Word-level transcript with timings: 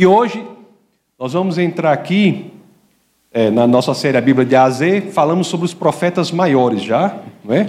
E 0.00 0.06
hoje 0.06 0.42
nós 1.18 1.34
vamos 1.34 1.58
entrar 1.58 1.92
aqui 1.92 2.50
é, 3.30 3.50
na 3.50 3.66
nossa 3.66 3.92
série 3.92 4.16
A 4.16 4.20
Bíblia 4.22 4.46
de 4.46 4.56
A 4.56 4.62
a 4.64 4.70
Z, 4.70 5.10
falamos 5.12 5.46
sobre 5.46 5.66
os 5.66 5.74
profetas 5.74 6.32
maiores 6.32 6.82
já, 6.82 7.20
não 7.44 7.54
é? 7.54 7.68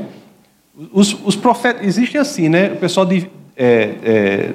Os, 0.93 1.13
os 1.25 1.35
profetas, 1.35 1.85
existem 1.85 2.21
assim, 2.21 2.47
né? 2.47 2.71
O 2.71 2.77
pessoal 2.77 3.05
de, 3.05 3.29
é, 3.53 3.95
é, 4.01 4.53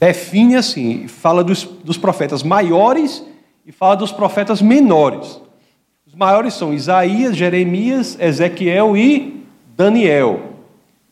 define 0.00 0.56
assim, 0.56 1.06
fala 1.06 1.44
dos, 1.44 1.62
dos 1.62 1.96
profetas 1.96 2.42
maiores 2.42 3.24
e 3.64 3.70
fala 3.70 3.94
dos 3.94 4.10
profetas 4.10 4.60
menores. 4.60 5.40
Os 6.08 6.14
maiores 6.16 6.54
são 6.54 6.74
Isaías, 6.74 7.36
Jeremias, 7.36 8.18
Ezequiel 8.18 8.96
e 8.96 9.44
Daniel. 9.76 10.40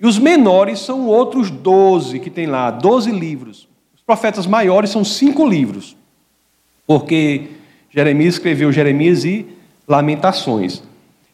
E 0.00 0.08
os 0.08 0.18
menores 0.18 0.80
são 0.80 1.06
outros 1.06 1.52
doze 1.52 2.18
que 2.18 2.30
tem 2.30 2.46
lá, 2.46 2.68
doze 2.72 3.12
livros. 3.12 3.68
Profetas 4.07 4.46
maiores 4.46 4.91
são 4.91 5.04
cinco 5.04 5.45
livros, 5.45 5.96
porque 6.87 7.48
Jeremias 7.91 8.34
escreveu 8.34 8.70
Jeremias 8.70 9.24
e 9.24 9.45
Lamentações. 9.88 10.83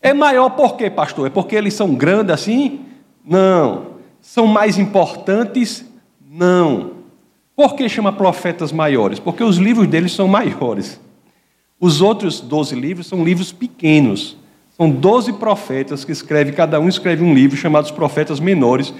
É 0.00 0.14
maior 0.14 0.50
por 0.50 0.76
quê, 0.76 0.88
pastor? 0.88 1.26
É 1.26 1.30
porque 1.30 1.54
eles 1.54 1.74
são 1.74 1.94
grandes 1.94 2.32
assim? 2.32 2.80
Não. 3.24 3.92
São 4.22 4.46
mais 4.46 4.78
importantes? 4.78 5.84
Não. 6.30 6.92
Por 7.54 7.74
que 7.74 7.88
chama 7.88 8.10
profetas 8.10 8.72
maiores? 8.72 9.18
Porque 9.18 9.44
os 9.44 9.58
livros 9.58 9.86
deles 9.86 10.12
são 10.12 10.26
maiores. 10.26 10.98
Os 11.78 12.00
outros 12.00 12.40
doze 12.40 12.74
livros 12.74 13.06
são 13.06 13.22
livros 13.22 13.52
pequenos. 13.52 14.36
São 14.76 14.88
doze 14.88 15.34
profetas 15.34 16.04
que 16.04 16.12
escrevem, 16.12 16.54
cada 16.54 16.80
um 16.80 16.88
escreve 16.88 17.22
um 17.22 17.34
livro 17.34 17.56
chamado 17.56 17.92
profetas 17.92 18.40
menores. 18.40 18.94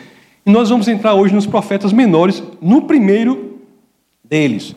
E 0.44 0.50
nós 0.50 0.68
vamos 0.68 0.88
entrar 0.88 1.14
hoje 1.14 1.34
nos 1.34 1.46
profetas 1.46 1.92
menores, 1.92 2.42
no 2.60 2.82
primeiro 2.82 3.51
deles, 4.32 4.74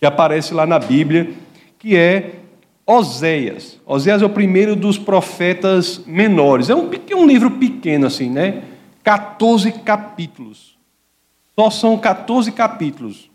que 0.00 0.06
aparece 0.06 0.54
lá 0.54 0.64
na 0.64 0.78
Bíblia, 0.78 1.34
que 1.78 1.94
é 1.94 2.36
Oséias. 2.86 3.78
Oséias 3.84 4.22
é 4.22 4.24
o 4.24 4.30
primeiro 4.30 4.74
dos 4.74 4.96
profetas 4.96 6.00
menores. 6.06 6.70
É 6.70 6.74
um, 6.74 6.88
é 6.90 7.14
um 7.14 7.26
livro 7.26 7.50
pequeno, 7.50 8.06
assim, 8.06 8.30
né? 8.30 8.62
14 9.04 9.72
capítulos. 9.72 10.74
Só 11.54 11.68
são 11.68 11.98
14 11.98 12.50
capítulos. 12.50 13.28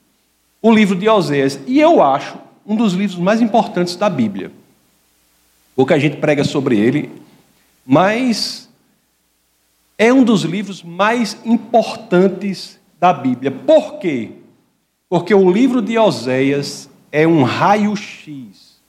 O 0.60 0.74
livro 0.74 0.96
de 0.96 1.08
Oséias. 1.08 1.60
E 1.68 1.80
eu 1.80 2.02
acho 2.02 2.36
um 2.66 2.76
dos 2.76 2.94
livros 2.94 3.20
mais 3.20 3.40
importantes 3.40 3.96
da 3.96 4.10
Bíblia. 4.10 4.52
Pouca 5.76 6.00
gente 6.00 6.18
prega 6.18 6.44
sobre 6.44 6.80
ele, 6.80 7.12
mas 7.86 8.68
é 10.00 10.12
um 10.12 10.24
dos 10.24 10.42
livros 10.42 10.82
mais 10.82 11.38
importantes 11.46 12.80
da 13.00 13.14
Bíblia. 13.14 13.52
Por 13.52 14.00
quê? 14.00 14.32
Porque 15.14 15.36
o 15.36 15.48
livro 15.48 15.80
de 15.80 15.96
Oséias 15.96 16.90
é 17.12 17.28
um 17.28 17.44
raio-x 17.44 18.80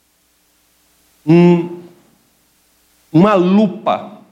um, 1.27 1.81
uma 3.13 3.35
lupa, 3.35 4.23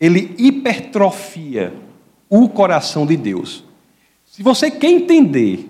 ele 0.00 0.34
hipertrofia 0.38 1.74
o 2.30 2.48
coração 2.48 3.04
de 3.04 3.18
Deus. 3.18 3.62
Se 4.24 4.42
você 4.42 4.70
quer 4.70 4.88
entender 4.88 5.68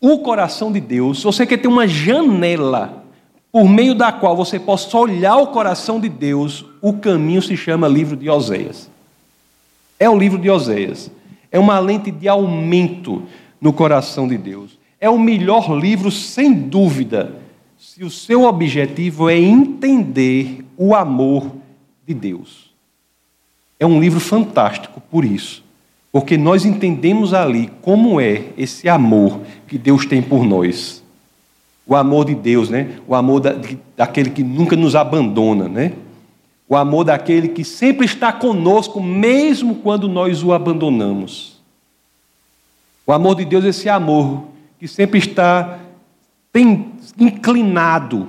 o 0.00 0.20
coração 0.20 0.72
de 0.72 0.80
Deus, 0.80 1.18
se 1.18 1.24
você 1.24 1.44
quer 1.44 1.58
ter 1.58 1.68
uma 1.68 1.86
janela 1.86 3.04
por 3.52 3.68
meio 3.68 3.94
da 3.94 4.10
qual 4.10 4.34
você 4.34 4.58
possa 4.58 4.96
olhar 4.96 5.36
o 5.36 5.48
coração 5.48 6.00
de 6.00 6.08
Deus, 6.08 6.64
o 6.80 6.94
caminho 6.94 7.42
se 7.42 7.58
chama 7.58 7.86
livro 7.86 8.16
de 8.16 8.30
Oséias. 8.30 8.88
É 10.00 10.08
o 10.08 10.16
livro 10.16 10.38
de 10.38 10.48
Oséias. 10.48 11.10
É 11.52 11.58
uma 11.58 11.78
lente 11.78 12.10
de 12.10 12.26
aumento 12.26 13.22
no 13.60 13.70
coração 13.70 14.26
de 14.26 14.38
Deus. 14.38 14.82
É 15.04 15.10
o 15.10 15.18
melhor 15.18 15.70
livro, 15.78 16.10
sem 16.10 16.50
dúvida, 16.54 17.36
se 17.78 18.02
o 18.02 18.08
seu 18.08 18.44
objetivo 18.44 19.28
é 19.28 19.38
entender 19.38 20.64
o 20.78 20.94
amor 20.94 21.56
de 22.06 22.14
Deus. 22.14 22.70
É 23.78 23.84
um 23.84 24.00
livro 24.00 24.18
fantástico 24.18 25.02
por 25.10 25.22
isso, 25.22 25.62
porque 26.10 26.38
nós 26.38 26.64
entendemos 26.64 27.34
ali 27.34 27.70
como 27.82 28.18
é 28.18 28.44
esse 28.56 28.88
amor 28.88 29.42
que 29.68 29.76
Deus 29.76 30.06
tem 30.06 30.22
por 30.22 30.42
nós. 30.42 31.04
O 31.86 31.94
amor 31.94 32.24
de 32.24 32.34
Deus, 32.34 32.70
né? 32.70 32.98
O 33.06 33.14
amor 33.14 33.40
da, 33.40 33.54
daquele 33.94 34.30
que 34.30 34.42
nunca 34.42 34.74
nos 34.74 34.96
abandona, 34.96 35.68
né? 35.68 35.92
O 36.66 36.74
amor 36.74 37.04
daquele 37.04 37.48
que 37.48 37.62
sempre 37.62 38.06
está 38.06 38.32
conosco, 38.32 39.02
mesmo 39.02 39.74
quando 39.74 40.08
nós 40.08 40.42
o 40.42 40.50
abandonamos. 40.50 41.60
O 43.06 43.12
amor 43.12 43.34
de 43.34 43.44
Deus 43.44 43.66
é 43.66 43.68
esse 43.68 43.86
amor 43.90 44.53
que 44.84 44.88
sempre 44.88 45.18
está 45.18 45.78
tem 46.52 46.92
inclinado 47.18 48.28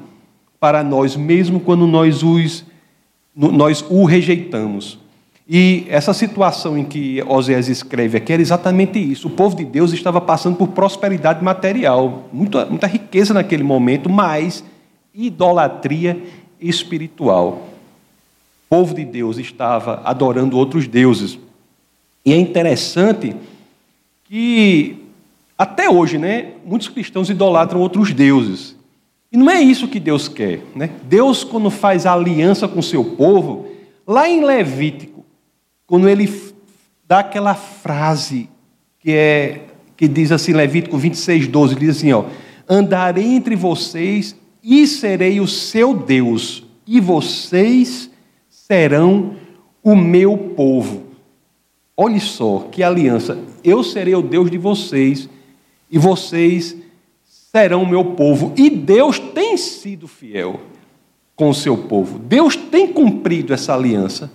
para 0.58 0.82
nós, 0.82 1.18
mesmo 1.18 1.60
quando 1.60 1.86
nós, 1.86 2.24
os, 2.24 2.64
nós 3.36 3.84
o 3.90 4.06
rejeitamos. 4.06 4.98
E 5.46 5.86
essa 5.90 6.14
situação 6.14 6.78
em 6.78 6.86
que 6.86 7.22
Oséias 7.28 7.68
escreve 7.68 8.18
aqui 8.18 8.32
era 8.32 8.42
exatamente 8.42 8.98
isso. 8.98 9.28
O 9.28 9.32
povo 9.32 9.54
de 9.58 9.66
Deus 9.66 9.92
estava 9.92 10.22
passando 10.22 10.56
por 10.56 10.70
prosperidade 10.70 11.44
material, 11.44 12.30
muita, 12.32 12.66
muita 12.68 12.88
riqueza 12.88 13.34
naquele 13.34 13.62
momento, 13.62 14.10
mas 14.10 14.64
idolatria 15.14 16.24
espiritual. 16.58 17.68
O 18.66 18.70
povo 18.70 18.96
de 18.96 19.04
Deus 19.04 19.38
estava 19.38 20.02
adorando 20.06 20.58
outros 20.58 20.88
deuses. 20.88 21.38
E 22.26 22.32
é 22.32 22.38
interessante 22.38 23.36
que 24.24 25.05
até 25.58 25.90
hoje, 25.90 26.18
né, 26.18 26.54
muitos 26.66 26.90
cristãos 26.90 27.30
idolatram 27.30 27.80
outros 27.80 28.14
deuses. 28.14 28.76
E 29.32 29.38
não 29.38 29.50
é 29.50 29.62
isso 29.62 29.88
que 29.88 30.00
Deus 30.00 30.28
quer. 30.28 30.62
Né? 30.76 30.90
Deus, 31.04 31.44
quando 31.44 31.70
faz 31.70 32.06
aliança 32.06 32.68
com 32.68 32.80
o 32.80 32.84
seu 32.84 33.04
povo, 33.04 33.68
lá 34.06 34.30
em 34.30 34.44
Levítico, 34.44 35.26
quando 35.88 36.10
ele 36.10 36.32
dá 37.08 37.20
aquela 37.20 37.54
frase 37.54 38.50
que, 39.00 39.12
é, 39.12 39.62
que 39.96 40.08
diz 40.08 40.32
assim, 40.32 40.54
Levítico 40.54 40.98
26, 40.98 41.48
12, 41.48 41.76
diz 41.76 41.98
assim: 41.98 42.12
ó, 42.12 42.26
Andarei 42.68 43.26
entre 43.26 43.56
vocês 43.56 44.36
e 44.64 44.88
serei 44.88 45.40
o 45.40 45.48
seu 45.48 45.94
Deus, 45.94 46.66
e 46.88 47.00
vocês 47.00 48.10
serão 48.50 49.36
o 49.84 49.96
meu 49.96 50.38
povo. 50.38 51.04
Olhe 51.96 52.20
só 52.20 52.68
que 52.72 52.84
aliança. 52.84 53.38
Eu 53.64 53.84
serei 53.84 54.16
o 54.16 54.22
Deus 54.22 54.50
de 54.50 54.58
vocês 54.58 55.30
e 55.96 55.98
vocês 55.98 56.76
serão 57.24 57.86
meu 57.86 58.04
povo. 58.04 58.52
E 58.58 58.70
Deus 58.70 59.18
tem 59.18 59.56
sido 59.56 60.10
fiel 60.10 60.60
com 61.38 61.50
o 61.50 61.54
seu 61.54 61.78
povo. 61.78 62.20
Deus 62.20 62.58
tem 62.58 62.92
cumprido 62.92 63.54
essa 63.54 63.74
aliança. 63.74 64.30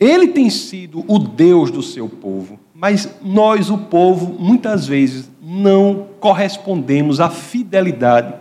Ele 0.00 0.28
tem 0.28 0.48
sido 0.48 1.04
o 1.06 1.18
Deus 1.18 1.70
do 1.70 1.82
seu 1.82 2.08
povo. 2.08 2.58
Mas 2.74 3.06
nós, 3.20 3.68
o 3.68 3.76
povo, 3.76 4.34
muitas 4.42 4.86
vezes 4.86 5.28
não 5.42 6.06
correspondemos 6.18 7.20
à 7.20 7.28
fidelidade 7.28 8.32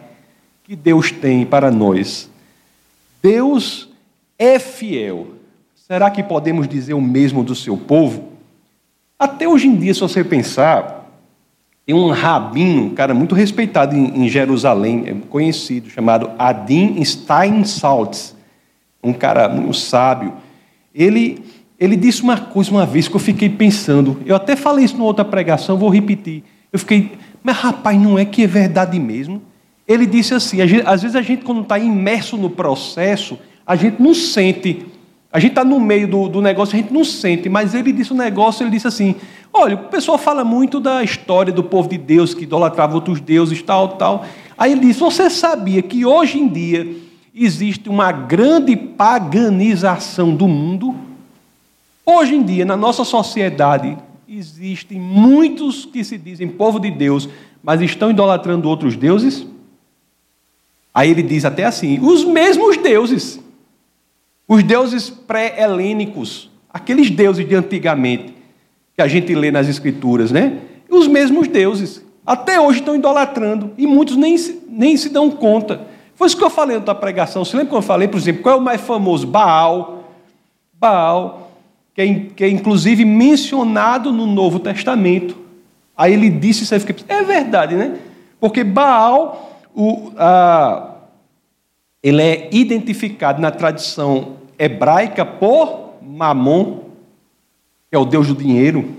que 0.64 0.74
Deus 0.74 1.12
tem 1.12 1.46
para 1.46 1.70
nós. 1.70 2.30
Deus 3.22 3.90
é 4.40 4.58
fiel. 4.58 5.28
Será 5.76 6.10
que 6.10 6.24
podemos 6.24 6.66
dizer 6.66 6.94
o 6.94 7.02
mesmo 7.02 7.44
do 7.44 7.56
seu 7.56 7.76
povo? 7.76 8.30
Até 9.20 9.46
hoje 9.46 9.68
em 9.68 9.76
dia, 9.76 9.94
se 9.94 10.00
você 10.00 10.24
pensar, 10.24 10.97
tem 11.88 11.96
um 11.96 12.10
rabino, 12.10 12.88
um 12.88 12.90
cara 12.90 13.14
muito 13.14 13.34
respeitado 13.34 13.96
em, 13.96 14.28
Jerusalém, 14.28 15.04
é 15.08 15.16
conhecido, 15.30 15.90
chamado 15.90 16.30
Adin 16.38 17.02
Steinsaltz, 17.02 18.36
um 19.02 19.14
cara 19.14 19.48
muito 19.48 19.74
sábio. 19.74 20.34
Ele, 20.94 21.42
ele 21.80 21.96
disse 21.96 22.22
uma 22.22 22.36
coisa 22.36 22.72
uma 22.72 22.86
vez 22.86 23.08
que 23.08 23.16
eu 23.16 23.22
fiquei 23.22 23.48
pensando, 23.48 24.22
eu 24.26 24.36
até 24.36 24.54
falei 24.54 24.84
isso 24.84 24.98
numa 24.98 25.06
outra 25.06 25.24
pregação, 25.24 25.78
vou 25.78 25.88
repetir. 25.88 26.44
Eu 26.74 26.80
fiquei, 26.80 27.14
mas 27.42 27.56
rapaz, 27.56 27.98
não 27.98 28.20
é 28.20 28.26
que 28.26 28.44
é 28.44 28.48
verdade 28.48 29.00
mesmo? 29.00 29.42
Ele 29.88 30.06
disse 30.06 30.34
assim: 30.34 30.58
às 30.62 31.02
vezes 31.02 31.16
a 31.16 31.22
gente, 31.22 31.46
quando 31.46 31.62
está 31.62 31.80
imerso 31.80 32.36
no 32.36 32.50
processo, 32.50 33.40
a 33.66 33.78
gente 33.78 34.02
não 34.02 34.14
sente. 34.14 34.86
A 35.32 35.40
gente 35.40 35.52
está 35.52 35.64
no 35.64 35.80
meio 35.80 36.06
do, 36.06 36.28
do 36.28 36.42
negócio, 36.42 36.78
a 36.78 36.82
gente 36.82 36.92
não 36.92 37.06
sente, 37.06 37.48
mas 37.48 37.74
ele 37.74 37.94
disse 37.94 38.12
um 38.12 38.18
negócio, 38.18 38.64
ele 38.64 38.72
disse 38.72 38.88
assim: 38.88 39.16
Olha, 39.60 39.74
o 39.74 39.86
pessoal 39.86 40.20
fala 40.20 40.44
muito 40.44 40.80
da 40.80 41.04
história 41.04 41.52
do 41.52 41.64
povo 41.64 41.90
de 41.90 41.98
Deus 41.98 42.36
que 42.36 42.44
idolatrava 42.44 42.94
outros 42.94 43.20
deuses, 43.20 43.60
tal, 43.64 43.90
tal. 43.90 44.24
Aí 44.56 44.72
ele 44.72 44.82
disse: 44.82 45.00
Você 45.00 45.32
sabia 45.32 45.82
que 45.82 46.06
hoje 46.06 46.38
em 46.38 46.48
dia 46.48 46.96
existe 47.34 47.90
uma 47.90 48.12
grande 48.12 48.76
paganização 48.76 50.36
do 50.36 50.48
mundo? 50.48 50.96
Hoje 52.06 52.36
em 52.36 52.44
dia, 52.44 52.66
na 52.66 52.78
nossa 52.78 53.04
sociedade, 53.04 53.98
existem 54.30 55.00
muitos 55.00 55.86
que 55.86 56.04
se 56.04 56.20
dizem 56.20 56.48
povo 56.48 56.80
de 56.80 56.92
Deus, 56.92 57.28
mas 57.64 57.82
estão 57.82 58.12
idolatrando 58.12 58.70
outros 58.70 58.96
deuses? 58.96 59.44
Aí 60.94 61.10
ele 61.10 61.24
diz 61.24 61.46
até 61.46 61.66
assim: 61.66 62.00
os 62.00 62.24
mesmos 62.24 62.78
deuses, 62.78 63.40
os 64.48 64.62
deuses 64.62 65.10
pré-helênicos, 65.10 66.48
aqueles 66.72 67.10
deuses 67.10 67.48
de 67.48 67.56
antigamente 67.56 68.37
que 68.98 69.04
a 69.04 69.08
gente 69.08 69.34
lê 69.36 69.52
nas 69.52 69.70
Escrituras, 69.70 70.32
né? 70.32 70.58
Os 70.90 71.08
mesmos 71.08 71.48
deuses. 71.48 72.04
Até 72.26 72.60
hoje 72.60 72.80
estão 72.80 72.96
idolatrando. 72.96 73.72
E 73.78 73.86
muitos 73.86 74.18
nem, 74.18 74.36
nem 74.68 74.98
se 74.98 75.10
dão 75.10 75.30
conta. 75.30 75.82
Foi 76.16 76.26
isso 76.26 76.36
que 76.36 76.44
eu 76.44 76.50
falei 76.50 76.82
na 76.84 76.96
pregação. 76.96 77.46
Você 77.46 77.56
lembra 77.56 77.70
quando 77.70 77.84
eu 77.84 77.88
falei, 77.88 78.08
por 78.08 78.18
exemplo, 78.18 78.42
qual 78.42 78.56
é 78.56 78.58
o 78.58 78.62
mais 78.62 78.82
famoso? 78.82 79.28
Baal. 79.28 80.04
Baal, 80.74 81.52
que 81.94 82.02
é, 82.02 82.14
que 82.36 82.44
é 82.44 82.50
inclusive 82.50 83.06
mencionado 83.06 84.12
no 84.12 84.26
Novo 84.26 84.58
Testamento. 84.58 85.38
Aí 85.96 86.14
ele 86.14 86.32
disse 86.32 86.64
isso 86.64 86.74
aí, 86.74 86.80
fiquei, 86.80 87.06
é 87.08 87.22
verdade, 87.22 87.76
né? 87.76 88.00
Porque 88.40 88.64
Baal, 88.64 89.62
o, 89.76 90.12
a, 90.18 90.96
ele 92.02 92.22
é 92.22 92.50
identificado 92.52 93.40
na 93.40 93.52
tradição 93.52 94.38
hebraica 94.58 95.24
por 95.24 95.94
Mamon, 96.02 96.87
que 97.90 97.96
é 97.96 98.00
o 98.00 98.06
deus 98.06 98.28
do 98.28 98.36
dinheiro. 98.36 98.94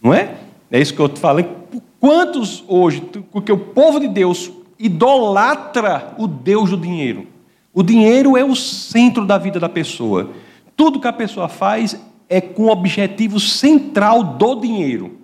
Não 0.00 0.12
é? 0.12 0.36
É 0.70 0.80
isso 0.80 0.94
que 0.94 1.00
eu 1.00 1.08
te 1.08 1.20
falei. 1.20 1.48
Quantos 2.00 2.64
hoje, 2.66 3.00
porque 3.30 3.52
o 3.52 3.58
povo 3.58 4.00
de 4.00 4.08
Deus 4.08 4.50
idolatra 4.78 6.14
o 6.18 6.26
Deus 6.26 6.70
do 6.70 6.76
dinheiro. 6.76 7.26
O 7.72 7.82
dinheiro 7.82 8.36
é 8.36 8.44
o 8.44 8.54
centro 8.54 9.26
da 9.26 9.38
vida 9.38 9.60
da 9.60 9.68
pessoa. 9.68 10.30
Tudo 10.76 11.00
que 11.00 11.08
a 11.08 11.12
pessoa 11.12 11.48
faz 11.48 11.98
é 12.28 12.40
com 12.40 12.64
o 12.64 12.70
objetivo 12.70 13.38
central 13.38 14.22
do 14.22 14.54
dinheiro. 14.56 15.16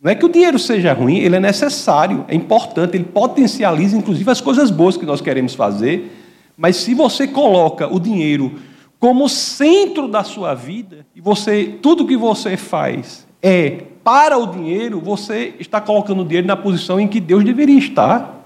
Não 0.00 0.10
é 0.10 0.14
que 0.14 0.24
o 0.24 0.28
dinheiro 0.30 0.58
seja 0.58 0.92
ruim, 0.92 1.18
ele 1.18 1.36
é 1.36 1.40
necessário, 1.40 2.24
é 2.26 2.34
importante, 2.34 2.96
ele 2.96 3.04
potencializa 3.04 3.96
inclusive 3.96 4.30
as 4.30 4.40
coisas 4.40 4.70
boas 4.70 4.96
que 4.96 5.04
nós 5.04 5.20
queremos 5.20 5.54
fazer, 5.54 6.10
mas 6.56 6.76
se 6.76 6.94
você 6.94 7.28
coloca 7.28 7.86
o 7.86 8.00
dinheiro 8.00 8.58
como 9.00 9.30
centro 9.30 10.06
da 10.06 10.22
sua 10.22 10.54
vida 10.54 11.06
e 11.16 11.20
você 11.22 11.78
tudo 11.80 12.06
que 12.06 12.18
você 12.18 12.56
faz 12.58 13.26
é 13.42 13.84
para 14.04 14.36
o 14.36 14.46
dinheiro, 14.46 15.00
você 15.00 15.54
está 15.58 15.80
colocando 15.80 16.20
o 16.20 16.24
dinheiro 16.24 16.46
na 16.46 16.56
posição 16.56 17.00
em 17.00 17.08
que 17.08 17.18
Deus 17.18 17.42
deveria 17.42 17.78
estar. 17.78 18.44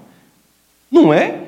Não 0.89 1.13
é? 1.13 1.41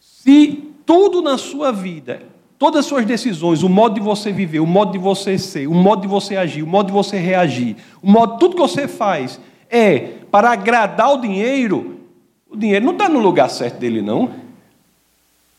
Se 0.00 0.64
tudo 0.86 1.20
na 1.20 1.36
sua 1.36 1.72
vida, 1.72 2.22
todas 2.58 2.80
as 2.80 2.86
suas 2.86 3.04
decisões, 3.04 3.62
o 3.64 3.68
modo 3.68 3.96
de 3.96 4.00
você 4.00 4.30
viver, 4.30 4.60
o 4.60 4.66
modo 4.66 4.92
de 4.92 4.98
você 4.98 5.36
ser, 5.36 5.66
o 5.66 5.74
modo 5.74 6.02
de 6.02 6.08
você 6.08 6.36
agir, 6.36 6.62
o 6.62 6.66
modo 6.66 6.86
de 6.86 6.92
você 6.92 7.18
reagir, 7.18 7.76
o 8.00 8.08
modo 8.08 8.38
tudo 8.38 8.54
que 8.54 8.60
você 8.60 8.86
faz 8.86 9.40
é 9.68 9.98
para 10.30 10.50
agradar 10.50 11.12
o 11.12 11.20
dinheiro, 11.20 11.98
o 12.48 12.56
dinheiro 12.56 12.84
não 12.84 12.92
está 12.92 13.08
no 13.08 13.18
lugar 13.18 13.50
certo 13.50 13.78
dele, 13.78 14.00
não. 14.00 14.30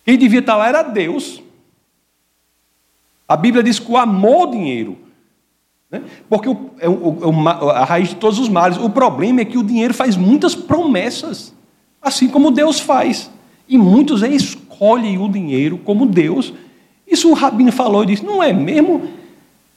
Quem 0.05 0.17
devia 0.17 0.39
estar 0.39 0.55
lá 0.55 0.67
era 0.67 0.81
Deus. 0.81 1.41
A 3.29 3.37
Bíblia 3.37 3.63
diz 3.63 3.79
que 3.79 3.89
o 3.89 3.95
amor 3.95 4.47
ao 4.47 4.51
dinheiro 4.51 4.97
né? 5.91 6.03
Porque 6.29 6.47
o, 6.47 6.69
é 6.79 6.87
o, 6.87 7.47
a 7.69 7.83
raiz 7.83 8.09
de 8.09 8.15
todos 8.15 8.37
os 8.37 8.47
males. 8.47 8.77
O 8.77 8.89
problema 8.89 9.41
é 9.41 9.45
que 9.45 9.57
o 9.57 9.63
dinheiro 9.63 9.93
faz 9.93 10.15
muitas 10.15 10.53
promessas, 10.53 11.53
assim 12.01 12.27
como 12.27 12.51
Deus 12.51 12.79
faz. 12.79 13.31
E 13.67 13.77
muitos 13.77 14.21
escolhem 14.21 15.17
o 15.17 15.27
dinheiro 15.27 15.77
como 15.79 16.05
Deus. 16.05 16.53
Isso 17.07 17.29
o 17.29 17.33
Rabino 17.33 17.71
falou 17.71 18.03
e 18.03 18.07
disse: 18.07 18.25
não 18.25 18.43
é 18.43 18.53
mesmo? 18.53 19.09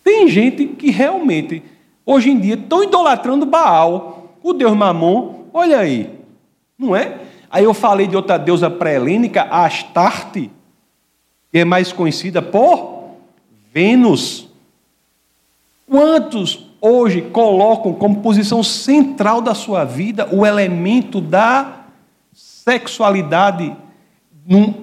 Tem 0.04 0.28
gente 0.28 0.66
que 0.66 0.90
realmente, 0.90 1.62
hoje 2.04 2.30
em 2.30 2.38
dia, 2.38 2.54
estão 2.54 2.82
idolatrando 2.82 3.46
Baal, 3.46 4.36
o 4.42 4.52
deus 4.52 4.74
Mamon. 4.74 5.42
Olha 5.54 5.78
aí, 5.78 6.10
não 6.78 6.94
é? 6.96 7.20
Aí 7.50 7.64
eu 7.64 7.74
falei 7.74 8.06
de 8.06 8.16
outra 8.16 8.38
deusa 8.38 8.70
pré-helênica, 8.70 9.42
Astarte, 9.42 10.50
que 11.50 11.58
é 11.58 11.64
mais 11.64 11.92
conhecida 11.92 12.40
por 12.40 13.01
Vênus. 13.72 14.48
Quantos 15.88 16.66
hoje 16.80 17.22
colocam 17.22 17.94
como 17.94 18.20
posição 18.20 18.62
central 18.62 19.40
da 19.40 19.54
sua 19.54 19.84
vida 19.84 20.28
o 20.30 20.44
elemento 20.44 21.20
da 21.20 21.84
sexualidade 22.32 23.74
num, 24.46 24.74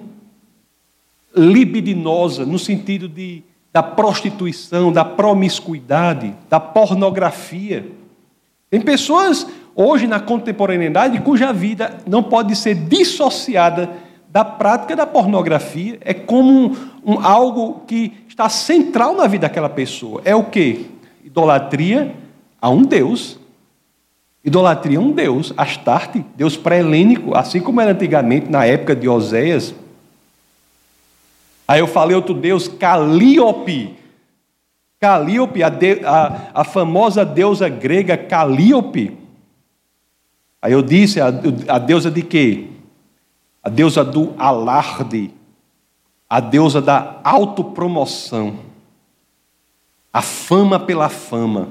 libidinosa, 1.35 2.45
no 2.45 2.57
sentido 2.57 3.07
de, 3.07 3.43
da 3.71 3.83
prostituição, 3.83 4.91
da 4.91 5.05
promiscuidade, 5.05 6.33
da 6.49 6.59
pornografia? 6.59 7.91
Tem 8.71 8.81
pessoas 8.81 9.45
hoje 9.75 10.07
na 10.07 10.19
contemporaneidade 10.19 11.21
cuja 11.21 11.53
vida 11.53 11.97
não 12.07 12.23
pode 12.23 12.55
ser 12.55 12.75
dissociada 12.75 13.89
da 14.29 14.45
prática 14.45 14.95
da 14.95 15.07
pornografia, 15.07 15.97
é 16.01 16.13
como 16.13 16.51
um, 16.53 16.75
um, 17.03 17.19
algo 17.19 17.81
que 17.87 18.13
está 18.39 18.47
central 18.47 19.15
na 19.15 19.27
vida 19.27 19.47
daquela 19.47 19.67
pessoa. 19.67 20.21
É 20.23 20.33
o 20.33 20.45
quê? 20.45 20.85
idolatria 21.25 22.15
a 22.61 22.69
um 22.69 22.83
Deus. 22.83 23.37
Idolatria 24.43 24.97
a 24.97 25.01
um 25.01 25.11
Deus, 25.11 25.53
Astarte, 25.57 26.25
Deus 26.37 26.55
pré-helênico, 26.55 27.35
assim 27.35 27.59
como 27.59 27.81
era 27.81 27.91
antigamente, 27.91 28.49
na 28.49 28.65
época 28.65 28.95
de 28.95 29.09
Oséias. 29.09 29.75
Aí 31.67 31.81
eu 31.81 31.87
falei 31.87 32.15
outro 32.15 32.33
Deus, 32.33 32.67
Calíope. 32.69 33.97
Calíope, 34.99 35.61
a, 35.61 35.69
de, 35.69 36.05
a, 36.05 36.51
a 36.53 36.63
famosa 36.63 37.25
deusa 37.25 37.67
grega 37.67 38.17
Calíope. 38.17 39.17
Aí 40.61 40.71
eu 40.71 40.81
disse, 40.81 41.19
a, 41.19 41.27
a 41.67 41.77
deusa 41.77 42.09
de 42.09 42.21
quê? 42.21 42.67
A 43.61 43.69
deusa 43.69 44.03
do 44.03 44.33
alarde, 44.37 45.31
a 46.29 46.39
deusa 46.39 46.81
da 46.81 47.19
autopromoção. 47.23 48.59
A 50.13 50.21
fama 50.21 50.79
pela 50.79 51.09
fama. 51.09 51.69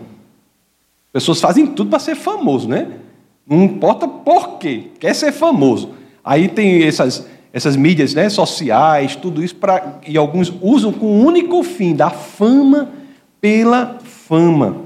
As 1.08 1.12
pessoas 1.12 1.40
fazem 1.40 1.66
tudo 1.66 1.90
para 1.90 1.98
ser 1.98 2.16
famoso, 2.16 2.68
né? 2.68 2.98
Não 3.46 3.62
importa 3.64 4.06
por 4.06 4.58
quê, 4.58 4.88
quer 4.98 5.14
ser 5.14 5.32
famoso. 5.32 5.94
Aí 6.22 6.48
tem 6.48 6.82
essas, 6.82 7.26
essas 7.52 7.76
mídias 7.76 8.12
né, 8.12 8.28
sociais, 8.28 9.16
tudo 9.16 9.42
isso, 9.42 9.56
pra, 9.56 10.00
e 10.06 10.18
alguns 10.18 10.52
usam 10.60 10.92
com 10.92 11.06
o 11.06 11.24
único 11.24 11.62
fim 11.62 11.94
da 11.94 12.10
fama 12.10 12.90
pela 13.40 13.98
fama. 14.04 14.82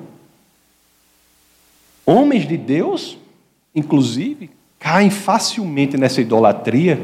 Homens 2.07 2.47
de 2.47 2.57
Deus, 2.57 3.19
inclusive, 3.75 4.51
caem 4.79 5.11
facilmente 5.11 5.97
nessa 5.97 6.21
idolatria. 6.21 7.01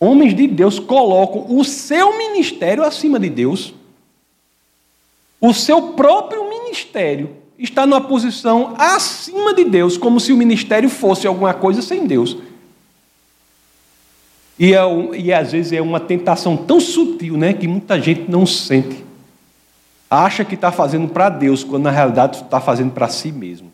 Homens 0.00 0.34
de 0.34 0.46
Deus 0.46 0.78
colocam 0.78 1.44
o 1.54 1.62
seu 1.62 2.16
ministério 2.16 2.82
acima 2.82 3.20
de 3.20 3.28
Deus. 3.28 3.74
O 5.38 5.52
seu 5.52 5.92
próprio 5.92 6.48
ministério 6.48 7.36
está 7.58 7.86
numa 7.86 8.00
posição 8.00 8.74
acima 8.78 9.52
de 9.52 9.64
Deus, 9.64 9.98
como 9.98 10.18
se 10.18 10.32
o 10.32 10.36
ministério 10.38 10.88
fosse 10.88 11.26
alguma 11.26 11.52
coisa 11.52 11.82
sem 11.82 12.06
Deus. 12.06 12.38
E, 14.58 14.74
é, 14.74 14.80
e 15.18 15.32
às 15.32 15.52
vezes 15.52 15.72
é 15.72 15.82
uma 15.82 16.00
tentação 16.00 16.56
tão 16.56 16.80
sutil 16.80 17.36
né, 17.36 17.52
que 17.52 17.68
muita 17.68 18.00
gente 18.00 18.30
não 18.30 18.46
sente. 18.46 19.04
Acha 20.10 20.44
que 20.44 20.54
está 20.54 20.72
fazendo 20.72 21.08
para 21.08 21.28
Deus, 21.28 21.62
quando 21.62 21.84
na 21.84 21.90
realidade 21.90 22.42
está 22.42 22.60
fazendo 22.60 22.90
para 22.90 23.08
si 23.08 23.30
mesmo. 23.30 23.70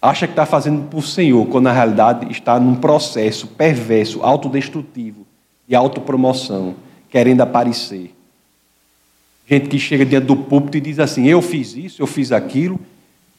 Acha 0.00 0.26
que 0.26 0.32
está 0.32 0.46
fazendo 0.46 0.88
para 0.88 0.98
o 0.98 1.02
Senhor, 1.02 1.46
quando 1.46 1.64
na 1.64 1.72
realidade 1.72 2.30
está 2.30 2.58
num 2.58 2.76
processo 2.76 3.48
perverso, 3.48 4.22
autodestrutivo, 4.22 5.27
de 5.68 5.74
autopromoção, 5.74 6.74
querendo 7.10 7.42
aparecer. 7.42 8.14
Gente 9.46 9.68
que 9.68 9.78
chega 9.78 10.04
diante 10.04 10.26
do 10.26 10.36
púlpito 10.36 10.78
e 10.78 10.80
diz 10.80 10.98
assim: 10.98 11.26
Eu 11.26 11.42
fiz 11.42 11.76
isso, 11.76 12.00
eu 12.00 12.06
fiz 12.06 12.32
aquilo. 12.32 12.80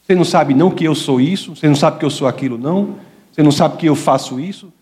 Você 0.06 0.14
não 0.14 0.24
sabe 0.24 0.54
não 0.54 0.70
que 0.70 0.84
eu 0.84 0.94
sou 0.94 1.20
isso, 1.20 1.54
você 1.54 1.68
não 1.68 1.74
sabe 1.76 1.98
que 1.98 2.04
eu 2.04 2.10
sou 2.10 2.26
aquilo, 2.26 2.56
não. 2.56 2.96
Você 3.30 3.42
não 3.42 3.52
sabe 3.52 3.76
que 3.76 3.86
eu 3.86 3.94
faço 3.94 4.40
isso. 4.40 4.72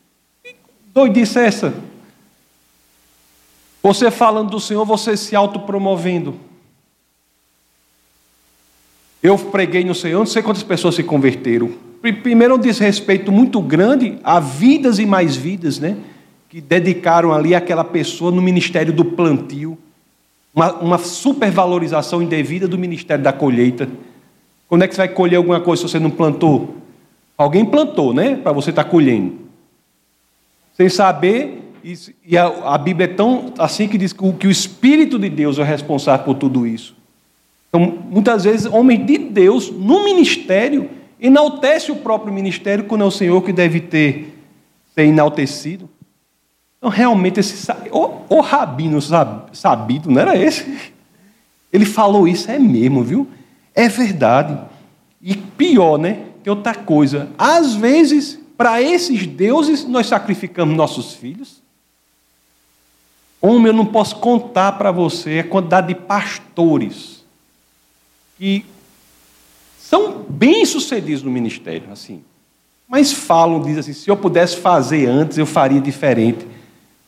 Que 0.43 0.55
doidice 0.95 1.39
é 1.39 1.47
essa? 1.47 1.75
Você 3.83 4.11
falando 4.11 4.51
do 4.51 4.61
Senhor, 4.61 4.85
você 4.85 5.17
se 5.17 5.37
autopromovendo. 5.37 6.35
Eu 9.23 9.39
preguei 9.39 9.85
no 9.85 9.95
Senhor, 9.95 10.19
não 10.19 10.27
sei 10.27 10.43
quantas 10.43 10.63
pessoas 10.63 10.95
se 10.95 11.03
converteram. 11.03 11.73
Primeiro, 12.01 12.55
um 12.55 12.59
desrespeito 12.59 13.33
muito 13.33 13.61
grande 13.61 14.19
a 14.23 14.39
vidas 14.39 14.99
e 14.99 15.07
mais 15.07 15.37
vidas, 15.37 15.79
né? 15.79 15.97
Que 16.49 16.61
dedicaram 16.61 17.33
ali 17.33 17.55
aquela 17.55 17.85
pessoa 17.85 18.31
no 18.31 18.41
ministério 18.41 18.93
do 18.93 19.05
plantio 19.05 19.79
uma, 20.55 20.73
uma 20.75 20.99
supervalorização 20.99 22.21
indevida 22.21 22.67
do 22.67 22.77
ministério 22.77 23.23
da 23.23 23.33
colheita. 23.33 23.89
Quando 24.69 24.83
é 24.83 24.89
que 24.89 24.95
você 24.95 25.03
vai 25.03 25.09
colher 25.09 25.37
alguma 25.37 25.61
coisa 25.61 25.83
se 25.83 25.89
você 25.89 26.01
não 26.01 26.11
plantou? 26.11 26.77
Alguém 27.37 27.65
plantou, 27.65 28.13
né? 28.13 28.35
Para 28.35 28.51
você 28.53 28.71
estar 28.71 28.83
tá 28.83 28.91
colhendo. 28.91 29.39
Sem 30.77 30.89
saber, 30.89 31.63
e 32.27 32.37
a, 32.37 32.47
a, 32.75 32.79
Bíblia 32.79 33.05
é 33.05 33.13
tão 33.13 33.53
assim 33.59 33.89
que 33.89 33.97
diz 33.97 34.13
que 34.13 34.25
o, 34.25 34.33
que 34.33 34.47
o 34.47 34.51
Espírito 34.51 35.19
de 35.19 35.29
Deus 35.29 35.59
é 35.59 35.65
responsável 35.65 36.25
por 36.25 36.35
tudo 36.35 36.67
isso. 36.67 36.97
Então, 37.69 37.99
muitas 38.11 38.45
vezes, 38.45 38.67
homens 38.67 39.07
de 39.07 39.19
Deus, 39.19 39.71
no 39.71 40.05
ministério, 40.05 40.91
enaltece 41.21 41.93
o 41.93 41.97
próprio 41.97 42.33
ministério 42.33 42.85
quando 42.85 43.05
é 43.05 43.07
o 43.07 43.11
Senhor 43.11 43.41
que 43.43 43.53
deve 43.53 43.81
ter 43.81 44.35
ser 44.95 45.05
enaltecido. 45.05 45.89
Então, 46.79 46.91
realmente, 46.91 47.41
esse, 47.41 47.71
o, 47.91 48.37
o 48.37 48.41
rabino 48.41 48.99
sabido, 49.53 50.11
não 50.11 50.21
era 50.21 50.37
esse? 50.37 50.93
Ele 51.73 51.85
falou 51.85 52.27
isso, 52.27 52.51
é 52.51 52.59
mesmo, 52.59 53.03
viu? 53.03 53.29
É 53.75 53.89
verdade. 53.89 54.59
E 55.21 55.37
pior, 55.37 55.99
né? 55.99 56.29
tem 56.49 56.51
outra 56.51 56.75
coisa. 56.75 57.29
Às 57.37 57.75
vezes, 57.75 58.39
para 58.57 58.81
esses 58.81 59.27
deuses, 59.27 59.85
nós 59.85 60.07
sacrificamos 60.07 60.75
nossos 60.75 61.13
filhos. 61.13 61.63
Homem, 63.39 63.67
eu 63.67 63.73
não 63.75 63.85
posso 63.85 64.17
contar 64.17 64.73
para 64.73 64.91
você 64.91 65.41
a 65.41 65.45
quantidade 65.45 65.89
de 65.89 65.95
pastores 65.95 67.23
que 68.39 68.65
são 69.79 70.25
bem-sucedidos 70.29 71.23
no 71.23 71.31
ministério, 71.31 71.93
assim. 71.93 72.25
Mas 72.89 73.13
falam, 73.13 73.61
dizem 73.61 73.81
assim: 73.81 73.93
se 73.93 74.11
eu 74.11 74.17
pudesse 74.17 74.57
fazer 74.57 75.07
antes, 75.07 75.37
eu 75.37 75.47
faria 75.47 75.81
diferente. 75.83 76.47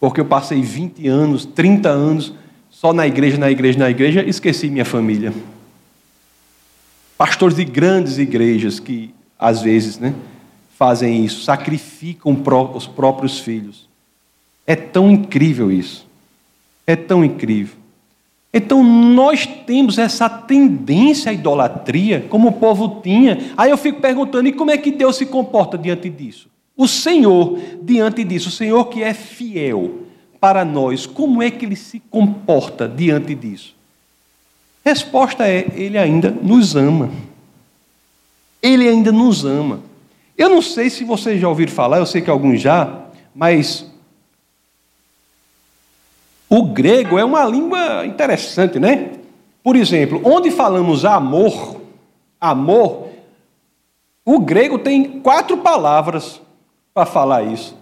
Porque 0.01 0.21
eu 0.21 0.25
passei 0.25 0.63
20 0.63 1.07
anos, 1.07 1.45
30 1.45 1.89
anos 1.89 2.33
só 2.71 2.93
na 2.93 3.07
igreja, 3.07 3.37
na 3.37 3.51
igreja, 3.51 3.79
na 3.79 3.91
igreja, 3.91 4.25
esqueci 4.27 4.71
minha 4.71 4.87
família. 4.87 5.35
Pastores 7.19 7.57
de 7.57 7.65
grandes 7.65 8.17
igrejas 8.17 8.81
que, 8.81 9.13
às 9.39 9.61
vezes, 9.61 9.99
né, 9.99 10.15
fazem 10.79 11.23
isso, 11.23 11.45
sacrificam 11.45 12.35
os 12.75 12.87
próprios 12.87 13.39
filhos. 13.39 13.87
É 14.67 14.75
tão 14.75 15.11
incrível 15.11 15.71
isso. 15.71 16.07
É 16.87 16.97
tão 16.97 17.23
incrível. 17.23 17.77
Então 18.53 18.83
nós 18.83 19.47
temos 19.47 19.99
essa 19.99 20.29
tendência 20.29 21.31
à 21.31 21.35
idolatria, 21.35 22.27
como 22.29 22.49
o 22.49 22.53
povo 22.53 23.01
tinha. 23.03 23.53
Aí 23.57 23.71
eu 23.71 23.77
fico 23.77 24.01
perguntando: 24.01 24.49
e 24.49 24.53
como 24.53 24.71
é 24.71 24.79
que 24.79 24.91
Deus 24.91 25.17
se 25.17 25.27
comporta 25.27 25.79
diante 25.79 26.09
disso? 26.09 26.49
O 26.81 26.89
Senhor, 26.89 27.59
diante 27.83 28.25
disso, 28.25 28.49
o 28.49 28.53
Senhor 28.53 28.87
que 28.87 29.03
é 29.03 29.13
fiel 29.13 29.99
para 30.41 30.65
nós, 30.65 31.05
como 31.05 31.43
é 31.43 31.51
que 31.51 31.67
ele 31.67 31.77
se 31.77 32.01
comporta 32.01 32.89
diante 32.89 33.35
disso? 33.35 33.77
Resposta 34.83 35.47
é: 35.47 35.67
Ele 35.75 35.99
ainda 35.99 36.31
nos 36.31 36.75
ama. 36.75 37.11
Ele 38.63 38.89
ainda 38.89 39.13
nos 39.13 39.45
ama. 39.45 39.81
Eu 40.39 40.49
não 40.49 40.63
sei 40.63 40.89
se 40.89 41.05
vocês 41.05 41.39
já 41.39 41.47
ouviram 41.51 41.71
falar, 41.71 41.99
eu 41.99 42.07
sei 42.07 42.23
que 42.23 42.31
alguns 42.31 42.63
já, 42.63 43.05
mas 43.35 43.85
o 46.49 46.63
grego 46.63 47.19
é 47.19 47.25
uma 47.27 47.45
língua 47.45 48.07
interessante, 48.07 48.79
né? 48.79 49.19
Por 49.63 49.77
exemplo, 49.77 50.23
onde 50.25 50.51
falamos 50.51 51.05
amor, 51.05 51.79
amor, 52.41 53.09
o 54.25 54.41
grego 54.41 54.79
tem 54.79 55.21
quatro 55.21 55.59
palavras 55.59 56.41
para 56.95 57.07
falar 57.07 57.43
isso. 57.43 57.77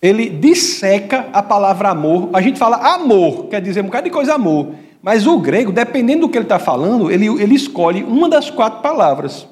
Ele 0.00 0.28
disseca 0.28 1.28
a 1.32 1.42
palavra 1.42 1.88
amor. 1.88 2.28
A 2.32 2.40
gente 2.40 2.58
fala 2.58 2.94
amor, 2.94 3.46
quer 3.46 3.60
dizer 3.60 3.80
um 3.80 3.86
bocado 3.86 4.04
de 4.04 4.10
coisa 4.10 4.34
amor. 4.34 4.74
Mas 5.00 5.26
o 5.26 5.38
grego, 5.38 5.72
dependendo 5.72 6.22
do 6.22 6.28
que 6.28 6.38
ele 6.38 6.44
está 6.44 6.58
falando, 6.58 7.10
ele, 7.10 7.26
ele 7.26 7.54
escolhe 7.54 8.02
uma 8.02 8.28
das 8.28 8.50
quatro 8.50 8.80
palavras. 8.80 9.46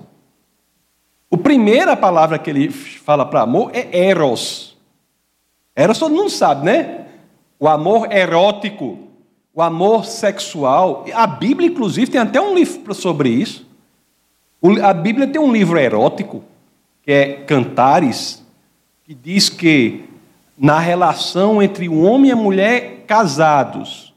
A 1.31 1.37
primeira 1.37 1.97
palavra 1.97 2.39
que 2.39 2.51
ele 2.51 2.71
fala 2.71 3.25
para 3.25 3.41
amor 3.41 3.71
é 3.73 3.89
eros. 4.09 4.77
Eros 5.75 5.99
todo 5.99 6.15
mundo 6.15 6.29
sabe, 6.29 6.67
né? 6.67 7.07
O 7.59 7.67
amor 7.67 8.12
erótico, 8.12 8.99
o 9.55 9.62
amor 9.62 10.05
sexual. 10.05 11.07
A 11.15 11.27
Bíblia, 11.27 11.69
inclusive, 11.69 12.11
tem 12.11 12.21
até 12.21 12.41
um 12.41 12.55
livro 12.55 12.95
sobre 12.95 13.31
isso. 13.31 13.67
A 14.83 14.93
Bíblia 14.93 15.27
tem 15.27 15.41
um 15.41 15.51
livro 15.51 15.79
erótico, 15.79 16.43
que 17.02 17.11
é 17.12 17.32
Cantares, 17.47 18.42
que 19.04 19.14
diz 19.14 19.49
que 19.49 20.04
na 20.56 20.78
relação 20.78 21.62
entre 21.62 21.88
o 21.88 22.02
homem 22.02 22.30
e 22.30 22.32
a 22.32 22.37
mulher 22.37 23.04
casados, 23.06 24.14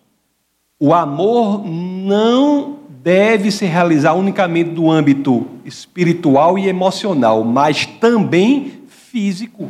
o 0.79 0.93
amor 0.93 1.65
não 1.65 2.79
deve 3.05 3.51
se 3.51 3.65
realizar 3.65 4.13
unicamente 4.13 4.69
no 4.69 4.91
âmbito 4.91 5.47
espiritual 5.63 6.57
e 6.59 6.67
emocional, 6.67 7.43
mas 7.43 7.85
também 7.85 8.83
físico. 8.87 9.69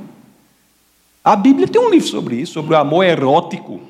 A 1.24 1.36
Bíblia 1.36 1.68
tem 1.68 1.82
um 1.82 1.90
livro 1.90 2.08
sobre 2.08 2.36
isso, 2.36 2.54
sobre 2.54 2.74
o 2.74 2.78
amor 2.78 3.04
erótico. 3.04 3.82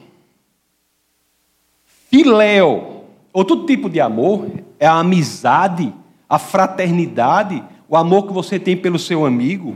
Filéu, 2.09 3.05
outro 3.33 3.65
tipo 3.65 3.89
de 3.89 3.99
amor, 3.99 4.47
é 4.79 4.87
a 4.87 4.99
amizade, 4.99 5.93
a 6.29 6.39
fraternidade, 6.39 7.63
o 7.87 7.95
amor 7.95 8.27
que 8.27 8.33
você 8.33 8.59
tem 8.59 8.75
pelo 8.75 8.99
seu 8.99 9.25
amigo. 9.25 9.75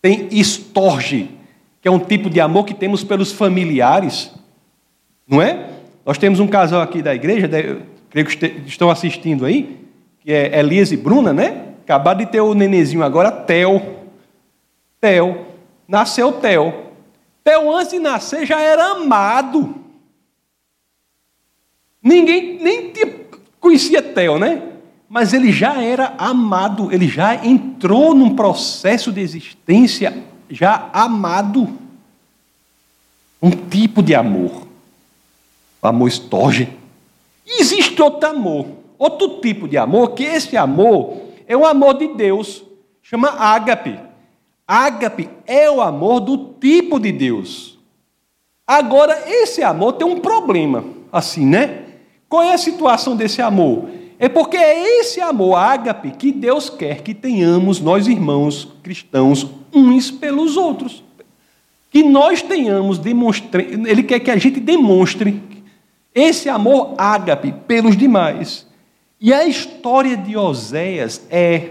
Tem 0.00 0.28
estorge, 0.32 1.30
que 1.80 1.88
é 1.88 1.90
um 1.90 1.98
tipo 1.98 2.28
de 2.28 2.40
amor 2.40 2.64
que 2.64 2.74
temos 2.74 3.04
pelos 3.04 3.32
familiares, 3.32 4.32
não 5.26 5.40
é? 5.40 5.70
Nós 6.04 6.18
temos 6.18 6.40
um 6.40 6.48
casal 6.48 6.80
aqui 6.80 7.00
da 7.00 7.14
igreja, 7.14 7.48
creio 8.10 8.26
que 8.26 8.62
estão 8.66 8.90
assistindo 8.90 9.44
aí, 9.44 9.78
que 10.20 10.32
é 10.32 10.58
Elias 10.58 10.90
e 10.90 10.96
Bruna, 10.96 11.32
né? 11.32 11.68
Acabaram 11.84 12.18
de 12.18 12.26
ter 12.26 12.40
o 12.40 12.54
nenenzinho 12.54 13.02
agora, 13.02 13.30
Theo. 13.30 13.80
Theo. 15.00 15.46
Nasceu 15.86 16.32
Theo. 16.32 16.72
Theo, 17.44 17.72
antes 17.72 17.92
de 17.92 17.98
nascer, 17.98 18.46
já 18.46 18.60
era 18.60 18.92
amado. 18.92 19.74
Ninguém 22.02 22.58
nem 22.60 22.92
conhecia 23.60 24.02
Theo, 24.02 24.38
né? 24.38 24.71
Mas 25.12 25.34
ele 25.34 25.52
já 25.52 25.82
era 25.82 26.14
amado, 26.16 26.90
ele 26.90 27.06
já 27.06 27.44
entrou 27.44 28.14
num 28.14 28.34
processo 28.34 29.12
de 29.12 29.20
existência 29.20 30.24
já 30.48 30.88
amado. 30.92 31.78
Um 33.42 33.50
tipo 33.50 34.02
de 34.02 34.14
amor 34.14 34.72
o 35.82 35.88
amor 35.88 36.06
estorge. 36.06 36.68
Existe 37.44 38.00
outro 38.00 38.28
amor, 38.28 38.66
outro 38.96 39.40
tipo 39.40 39.66
de 39.66 39.76
amor, 39.76 40.12
que 40.12 40.22
esse 40.22 40.56
amor 40.56 41.20
é 41.46 41.56
o 41.56 41.66
amor 41.66 41.94
de 41.94 42.14
Deus, 42.14 42.62
chama 43.02 43.30
ágape. 43.30 43.98
Ágape 44.66 45.28
é 45.44 45.68
o 45.68 45.80
amor 45.80 46.20
do 46.20 46.54
tipo 46.60 47.00
de 47.00 47.10
Deus. 47.10 47.78
Agora, 48.64 49.24
esse 49.26 49.62
amor 49.62 49.94
tem 49.94 50.06
um 50.06 50.20
problema, 50.20 50.84
assim, 51.10 51.44
né? 51.44 51.82
Qual 52.28 52.44
é 52.44 52.54
a 52.54 52.58
situação 52.58 53.16
desse 53.16 53.42
amor? 53.42 53.90
É 54.22 54.28
porque 54.28 54.56
é 54.56 55.00
esse 55.00 55.20
amor 55.20 55.56
ágape 55.56 56.12
que 56.12 56.30
Deus 56.30 56.70
quer 56.70 57.02
que 57.02 57.12
tenhamos, 57.12 57.80
nós 57.80 58.06
irmãos 58.06 58.68
cristãos, 58.80 59.50
uns 59.74 60.12
pelos 60.12 60.56
outros. 60.56 61.02
Que 61.90 62.04
nós 62.04 62.40
tenhamos, 62.40 63.00
demonstre... 63.00 63.80
Ele 63.84 64.04
quer 64.04 64.20
que 64.20 64.30
a 64.30 64.36
gente 64.36 64.60
demonstre 64.60 65.42
esse 66.14 66.48
amor 66.48 66.94
ágape 66.96 67.52
pelos 67.66 67.96
demais. 67.96 68.64
E 69.20 69.34
a 69.34 69.44
história 69.44 70.16
de 70.16 70.36
Oséias 70.36 71.26
é 71.28 71.70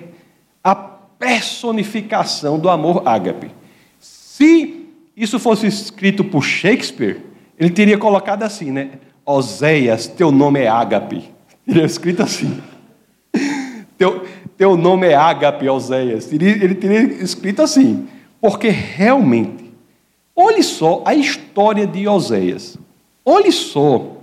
a 0.61 0.75
personificação 0.75 2.59
do 2.59 2.69
amor 2.69 3.03
ágape. 3.05 3.49
Se 3.97 4.87
isso 5.15 5.39
fosse 5.39 5.67
escrito 5.67 6.21
por 6.21 6.43
Shakespeare, 6.43 7.21
ele 7.57 7.69
teria 7.69 7.97
colocado 7.97 8.43
assim, 8.43 8.71
né? 8.71 8.89
Oséias, 9.25 10.05
teu 10.05 10.33
nome 10.33 10.59
é 10.59 10.67
ágape. 10.67 11.31
Teria 11.65 11.85
escrito 11.85 12.23
assim. 12.23 12.61
Teu, 13.97 14.25
teu 14.57 14.75
nome 14.75 15.07
é 15.07 15.15
ágape, 15.15 15.69
Oséias. 15.69 16.31
Ele 16.31 16.75
teria 16.75 17.01
escrito 17.23 17.61
assim. 17.61 18.07
Porque 18.39 18.69
realmente, 18.69 19.71
olhe 20.35 20.63
só 20.63 21.03
a 21.05 21.13
história 21.13 21.85
de 21.85 22.07
Oséias. 22.07 22.77
Olhe 23.23 23.51
só 23.51 24.17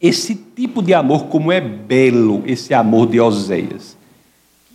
esse 0.00 0.34
tipo 0.34 0.80
de 0.80 0.94
amor, 0.94 1.26
como 1.26 1.50
é 1.50 1.60
belo 1.60 2.42
esse 2.46 2.72
amor 2.72 3.08
de 3.08 3.20
Oséias. 3.20 3.96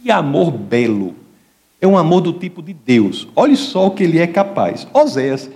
Que 0.02 0.12
amor 0.12 0.52
belo! 0.52 1.16
É 1.80 1.88
um 1.88 1.98
amor 1.98 2.22
do 2.22 2.34
tipo 2.34 2.62
de 2.62 2.74
Deus. 2.74 3.28
Olhe 3.36 3.56
só 3.56 3.88
o 3.88 3.92
que 3.92 4.04
ele 4.04 4.20
é 4.20 4.28
capaz. 4.28 4.88
Oséias 4.94 5.50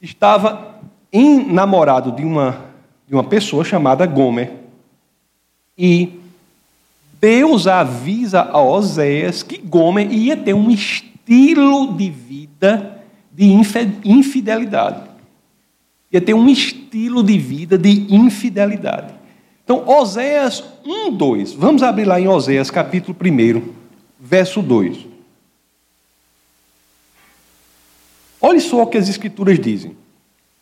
estava 0.00 0.80
namorado 1.48 2.12
de 2.12 2.24
uma, 2.24 2.64
de 3.06 3.14
uma 3.14 3.24
pessoa 3.24 3.64
chamada 3.64 4.06
Gomer. 4.06 4.52
E 5.82 6.20
Deus 7.20 7.66
avisa 7.66 8.42
a 8.42 8.62
Oséias 8.62 9.42
que 9.42 9.56
Gomer 9.56 10.12
ia 10.12 10.36
ter 10.36 10.54
um 10.54 10.70
estilo 10.70 11.94
de 11.96 12.10
vida 12.10 12.98
de 13.32 13.46
infidelidade 14.04 15.10
ia 16.12 16.20
ter 16.20 16.34
um 16.34 16.48
estilo 16.48 17.22
de 17.22 17.38
vida 17.38 17.78
de 17.78 18.12
infidelidade. 18.12 19.14
Então, 19.62 19.88
Oséias 19.88 20.64
1, 20.84 21.12
2. 21.12 21.52
Vamos 21.52 21.82
abrir 21.82 22.04
lá 22.04 22.20
em 22.20 22.26
Oséias, 22.26 22.70
capítulo 22.70 23.16
1, 23.16 23.62
verso 24.18 24.60
2. 24.60 25.06
Olhe 28.40 28.60
só 28.60 28.82
o 28.82 28.86
que 28.86 28.98
as 28.98 29.08
Escrituras 29.08 29.60
dizem. 29.60 29.96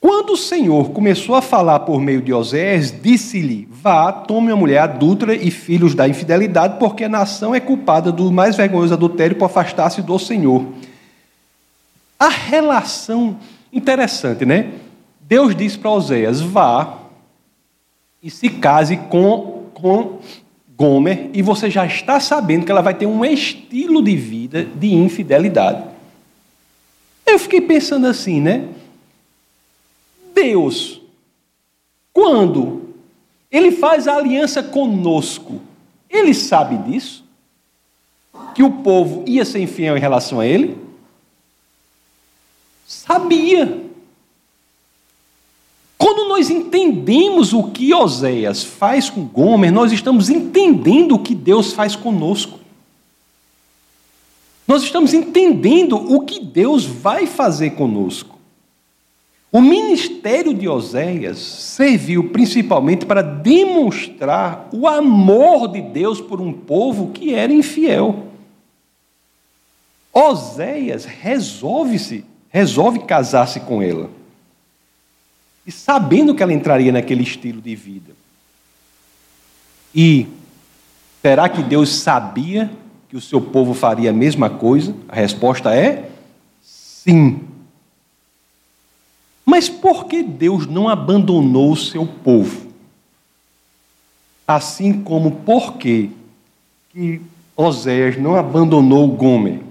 Quando 0.01 0.35
o 0.35 0.37
Senhor 0.37 0.91
começou 0.91 1.35
a 1.35 1.43
falar 1.43 1.81
por 1.81 2.01
meio 2.01 2.23
de 2.23 2.33
Oséias, 2.33 2.95
disse-lhe: 3.03 3.69
Vá, 3.71 4.13
tome 4.13 4.53
a 4.53 4.57
mulher 4.57 4.79
adúltera 4.79 5.35
e 5.35 5.51
filhos 5.51 5.95
da 5.95 6.07
infidelidade, 6.07 6.79
porque 6.79 7.05
a 7.05 7.09
nação 7.09 7.55
é 7.55 7.59
culpada 7.59 8.13
do 8.13 8.31
mais 8.31 8.57
vergonhoso 8.57 8.95
adultério 8.95 9.37
por 9.37 9.47
afastar-se 9.47 10.01
do 10.01 10.19
Senhor. 10.19 10.65
A 12.19 12.29
relação 12.29 13.37
interessante, 13.73 14.45
né? 14.45 14.73
Deus 15.21 15.55
disse 15.57 15.77
para 15.77 15.91
Oséias: 15.91 16.41
vá 16.41 16.99
e 18.23 18.31
se 18.31 18.49
case 18.49 18.97
com, 18.97 19.65
com 19.75 20.19
Gomer 20.77 21.31
e 21.35 21.43
você 21.43 21.69
já 21.69 21.85
está 21.85 22.21
sabendo 22.21 22.65
que 22.65 22.71
ela 22.71 22.81
vai 22.81 22.95
ter 22.95 23.07
um 23.07 23.25
estilo 23.25 24.01
de 24.01 24.15
vida 24.15 24.65
de 24.65 24.95
infidelidade. 24.95 25.83
Eu 27.27 27.37
fiquei 27.37 27.61
pensando 27.61 28.07
assim, 28.07 28.41
né? 28.41 28.65
Deus, 30.41 31.01
quando 32.13 32.95
Ele 33.51 33.73
faz 33.73 34.07
a 34.07 34.17
aliança 34.17 34.63
conosco, 34.63 35.61
Ele 36.09 36.33
sabe 36.33 36.79
disso? 36.79 37.25
Que 38.55 38.63
o 38.63 38.71
povo 38.71 39.25
ia 39.27 39.45
ser 39.45 39.61
infiel 39.61 39.97
em 39.97 40.01
relação 40.01 40.39
a 40.39 40.47
Ele? 40.47 40.79
Sabia. 42.87 43.85
Quando 45.97 46.29
nós 46.29 46.49
entendemos 46.51 47.53
o 47.53 47.65
que 47.65 47.93
Oséias 47.93 48.63
faz 48.63 49.11
com 49.11 49.25
Gomer, 49.25 49.73
nós 49.73 49.91
estamos 49.91 50.31
entendendo 50.31 51.17
o 51.17 51.19
que 51.19 51.35
Deus 51.35 51.73
faz 51.73 51.97
conosco. 51.97 52.61
Nós 54.69 54.85
estamos 54.85 55.13
entendendo 55.13 55.97
o 55.97 56.21
que 56.25 56.39
Deus 56.39 56.85
vai 56.85 57.27
fazer 57.27 57.71
conosco. 57.71 58.38
O 59.51 59.63
ministério 59.63 60.53
de 60.53 60.69
Oséias 60.69 61.39
serviu 61.39 62.31
principalmente 62.31 63.07
para 63.07 63.23
demonstrar 63.23 64.69
o 64.73 64.87
amor 64.87 65.69
de 65.69 65.81
Deus 65.81 66.21
por 66.21 66.41
um 66.41 66.53
povo 66.53 67.11
que 67.13 67.35
era 67.35 67.53
infiel. 67.53 68.27
Oséias 70.13 71.07
resolve-se, 71.07 72.25
resolve 72.51 72.99
casar-se 73.01 73.61
com 73.61 73.83
ela 73.83 74.11
e 75.67 75.73
sabendo 75.73 76.35
que 76.35 76.43
ela 76.43 76.53
entraria 76.53 76.93
naquele 76.93 77.23
estilo 77.23 77.61
de 77.61 77.75
vida. 77.75 78.13
E 79.95 80.27
será 81.23 81.49
que 81.49 81.63
Deus 81.63 81.91
sabia 81.91 82.71
que 83.09 83.17
o 83.17 83.21
seu 83.21 83.41
povo 83.41 83.73
faria 83.73 84.11
a 84.11 84.13
mesma 84.13 84.51
coisa? 84.51 84.95
A 85.09 85.15
resposta 85.15 85.75
é 85.75 86.11
sim. 86.63 87.48
Mas 89.51 89.67
por 89.67 90.05
que 90.05 90.23
Deus 90.23 90.67
não 90.67 90.91
abandonou 90.91 91.73
o 91.73 91.77
seu 91.77 92.05
povo? 92.05 92.71
Assim 94.47 95.03
como 95.03 95.37
por 95.37 95.79
que, 95.79 96.11
Oséias 97.57 98.19
não 98.19 98.37
abandonou 98.37 99.09
Gomer? 99.09 99.63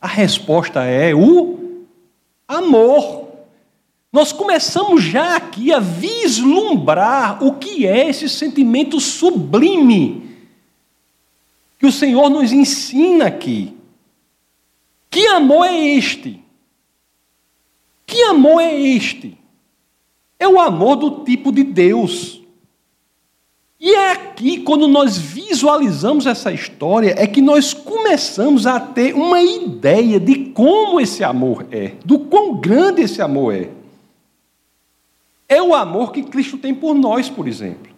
A 0.00 0.08
resposta 0.08 0.82
é 0.82 1.14
o 1.14 1.78
amor. 2.48 3.28
Nós 4.12 4.32
começamos 4.32 5.00
já 5.00 5.36
aqui 5.36 5.72
a 5.72 5.78
vislumbrar 5.78 7.40
o 7.40 7.54
que 7.54 7.86
é 7.86 8.08
esse 8.08 8.28
sentimento 8.28 8.98
sublime 8.98 10.28
que 11.78 11.86
o 11.86 11.92
Senhor 11.92 12.28
nos 12.28 12.50
ensina 12.50 13.26
aqui. 13.26 13.76
Que 15.08 15.24
amor 15.28 15.66
é 15.66 15.78
este? 15.78 16.42
Que 18.10 18.24
amor 18.24 18.60
é 18.60 18.74
este? 18.74 19.38
É 20.36 20.48
o 20.48 20.58
amor 20.58 20.96
do 20.96 21.24
tipo 21.24 21.52
de 21.52 21.62
Deus. 21.62 22.40
E 23.78 23.94
é 23.94 24.10
aqui, 24.10 24.62
quando 24.62 24.88
nós 24.88 25.16
visualizamos 25.16 26.26
essa 26.26 26.52
história, 26.52 27.14
é 27.16 27.24
que 27.24 27.40
nós 27.40 27.72
começamos 27.72 28.66
a 28.66 28.80
ter 28.80 29.14
uma 29.14 29.40
ideia 29.40 30.18
de 30.18 30.46
como 30.46 31.00
esse 31.00 31.22
amor 31.22 31.68
é, 31.70 31.92
do 32.04 32.18
quão 32.18 32.56
grande 32.56 33.02
esse 33.02 33.22
amor 33.22 33.54
é 33.54 33.70
é 35.50 35.60
o 35.60 35.74
amor 35.74 36.12
que 36.12 36.22
Cristo 36.22 36.56
tem 36.56 36.72
por 36.72 36.94
nós, 36.94 37.28
por 37.28 37.48
exemplo. 37.48 37.92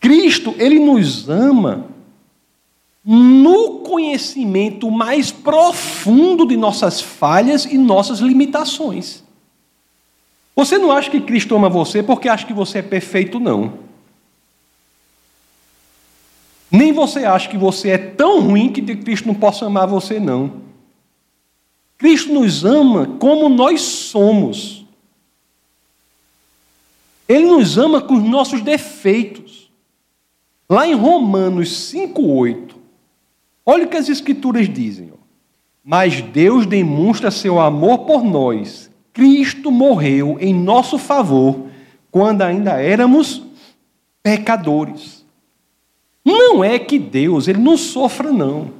Cristo, 0.00 0.54
ele 0.56 0.78
nos 0.78 1.28
ama 1.28 1.86
no 3.10 3.78
conhecimento 3.78 4.90
mais 4.90 5.32
profundo 5.32 6.46
de 6.46 6.58
nossas 6.58 7.00
falhas 7.00 7.64
e 7.64 7.78
nossas 7.78 8.18
limitações. 8.18 9.24
Você 10.54 10.76
não 10.76 10.92
acha 10.92 11.10
que 11.10 11.22
Cristo 11.22 11.56
ama 11.56 11.70
você 11.70 12.02
porque 12.02 12.28
acha 12.28 12.44
que 12.44 12.52
você 12.52 12.80
é 12.80 12.82
perfeito, 12.82 13.40
não. 13.40 13.78
Nem 16.70 16.92
você 16.92 17.24
acha 17.24 17.48
que 17.48 17.56
você 17.56 17.88
é 17.88 17.98
tão 17.98 18.42
ruim 18.42 18.70
que 18.70 18.82
Cristo 18.96 19.26
não 19.26 19.34
possa 19.34 19.64
amar 19.64 19.86
você, 19.86 20.20
não. 20.20 20.60
Cristo 21.96 22.30
nos 22.30 22.62
ama 22.62 23.06
como 23.18 23.48
nós 23.48 23.80
somos. 23.80 24.84
Ele 27.26 27.46
nos 27.46 27.78
ama 27.78 28.02
com 28.02 28.16
os 28.16 28.22
nossos 28.22 28.60
defeitos. 28.60 29.70
Lá 30.68 30.86
em 30.86 30.94
Romanos 30.94 31.90
5,8, 31.90 32.67
olha 33.70 33.84
o 33.84 33.88
que 33.88 33.96
as 33.98 34.08
Escrituras 34.08 34.66
dizem. 34.66 35.12
Mas 35.84 36.22
Deus 36.22 36.64
demonstra 36.64 37.30
seu 37.30 37.60
amor 37.60 37.98
por 38.00 38.24
nós. 38.24 38.90
Cristo 39.12 39.70
morreu 39.70 40.38
em 40.40 40.54
nosso 40.54 40.98
favor 40.98 41.66
quando 42.10 42.42
ainda 42.42 42.80
éramos 42.80 43.42
pecadores. 44.22 45.24
Não 46.24 46.64
é 46.64 46.78
que 46.78 46.98
Deus 46.98 47.46
ele 47.46 47.58
não 47.58 47.76
sofra, 47.76 48.32
não. 48.32 48.70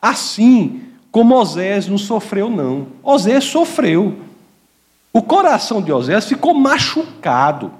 Assim 0.00 0.82
como 1.10 1.34
Osés 1.34 1.88
não 1.88 1.98
sofreu, 1.98 2.48
não. 2.48 2.88
Osés 3.02 3.44
sofreu. 3.44 4.16
O 5.12 5.22
coração 5.22 5.82
de 5.82 5.92
Osés 5.92 6.26
ficou 6.26 6.54
machucado 6.54 7.72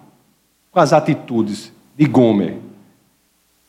com 0.73 0.81
as 0.81 0.92
atitudes 0.92 1.73
de 1.97 2.07
Gomer. 2.07 2.67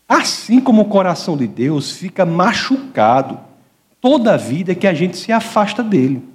Assim 0.09 0.59
como 0.59 0.81
o 0.81 0.85
coração 0.85 1.37
de 1.37 1.45
Deus 1.45 1.91
fica 1.91 2.25
machucado 2.25 3.39
toda 4.01 4.33
a 4.33 4.37
vida 4.37 4.73
que 4.73 4.87
a 4.87 4.93
gente 4.93 5.15
se 5.15 5.31
afasta 5.31 5.83
dele. 5.83 6.27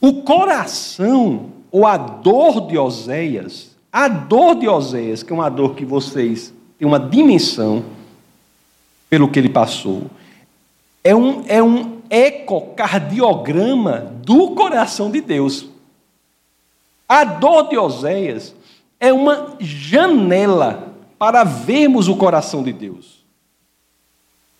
O 0.00 0.22
coração 0.22 1.50
ou 1.70 1.86
a 1.86 1.96
dor 1.96 2.66
de 2.66 2.76
Oséias, 2.76 3.76
a 3.92 4.08
dor 4.08 4.56
de 4.56 4.66
Oséias, 4.66 5.22
que 5.22 5.32
é 5.32 5.36
uma 5.36 5.48
dor 5.48 5.76
que 5.76 5.84
vocês 5.84 6.52
têm 6.76 6.88
uma 6.88 6.98
dimensão 6.98 7.84
pelo 9.08 9.30
que 9.30 9.38
ele 9.38 9.50
passou, 9.50 10.10
é 11.04 11.14
um, 11.14 11.44
é 11.46 11.62
um 11.62 11.98
ecocardiograma 12.10 14.12
do 14.24 14.56
coração 14.56 15.08
de 15.08 15.20
Deus. 15.20 15.68
A 17.08 17.22
dor 17.22 17.68
de 17.68 17.78
Oséias 17.78 18.56
é 18.98 19.12
uma 19.12 19.54
janela 19.60 20.87
para 21.18 21.44
vermos 21.44 22.08
o 22.08 22.16
coração 22.16 22.62
de 22.62 22.72
Deus. 22.72 23.18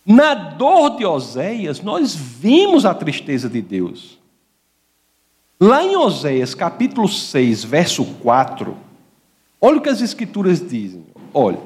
Na 0.05 0.35
dor 0.35 0.97
de 0.97 1.05
Oséias, 1.05 1.83
nós 1.83 2.15
vimos 2.15 2.87
a 2.87 2.95
tristeza 2.95 3.49
de 3.49 3.61
Deus. 3.61 4.19
Lá 5.61 5.85
em 5.85 5.97
Oséias, 5.97 6.55
capítulo 6.55 7.07
6, 7.07 7.65
verso 7.65 8.05
4, 8.23 8.77
olha 9.61 9.79
o 9.79 9.81
que 9.81 9.89
as 9.89 10.01
escrituras 10.01 10.67
dizem. 10.67 11.05
Olha, 11.35 11.59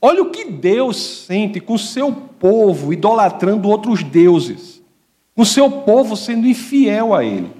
olha 0.00 0.22
o 0.22 0.30
que 0.30 0.44
Deus 0.44 0.98
sente 1.26 1.58
com 1.58 1.74
o 1.74 1.78
seu 1.78 2.12
povo 2.12 2.92
idolatrando 2.92 3.68
outros 3.68 4.04
deuses, 4.04 4.80
com 5.34 5.42
o 5.42 5.46
seu 5.46 5.70
povo 5.70 6.16
sendo 6.16 6.46
infiel 6.46 7.12
a 7.14 7.24
ele. 7.24 7.50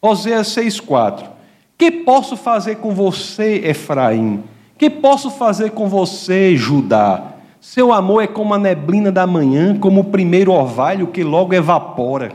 Oséias 0.00 0.48
6, 0.48 0.80
4. 0.80 1.28
Que 1.76 1.90
posso 1.90 2.36
fazer 2.36 2.76
com 2.76 2.94
você, 2.94 3.56
Efraim? 3.66 4.42
Que 4.78 4.88
posso 4.88 5.28
fazer 5.30 5.72
com 5.72 5.88
você, 5.88 6.56
Judá? 6.56 7.32
Seu 7.60 7.92
amor 7.92 8.22
é 8.22 8.28
como 8.28 8.54
a 8.54 8.58
neblina 8.58 9.10
da 9.10 9.26
manhã, 9.26 9.76
como 9.76 10.02
o 10.02 10.04
primeiro 10.04 10.52
orvalho 10.52 11.08
que 11.08 11.24
logo 11.24 11.52
evapora. 11.52 12.32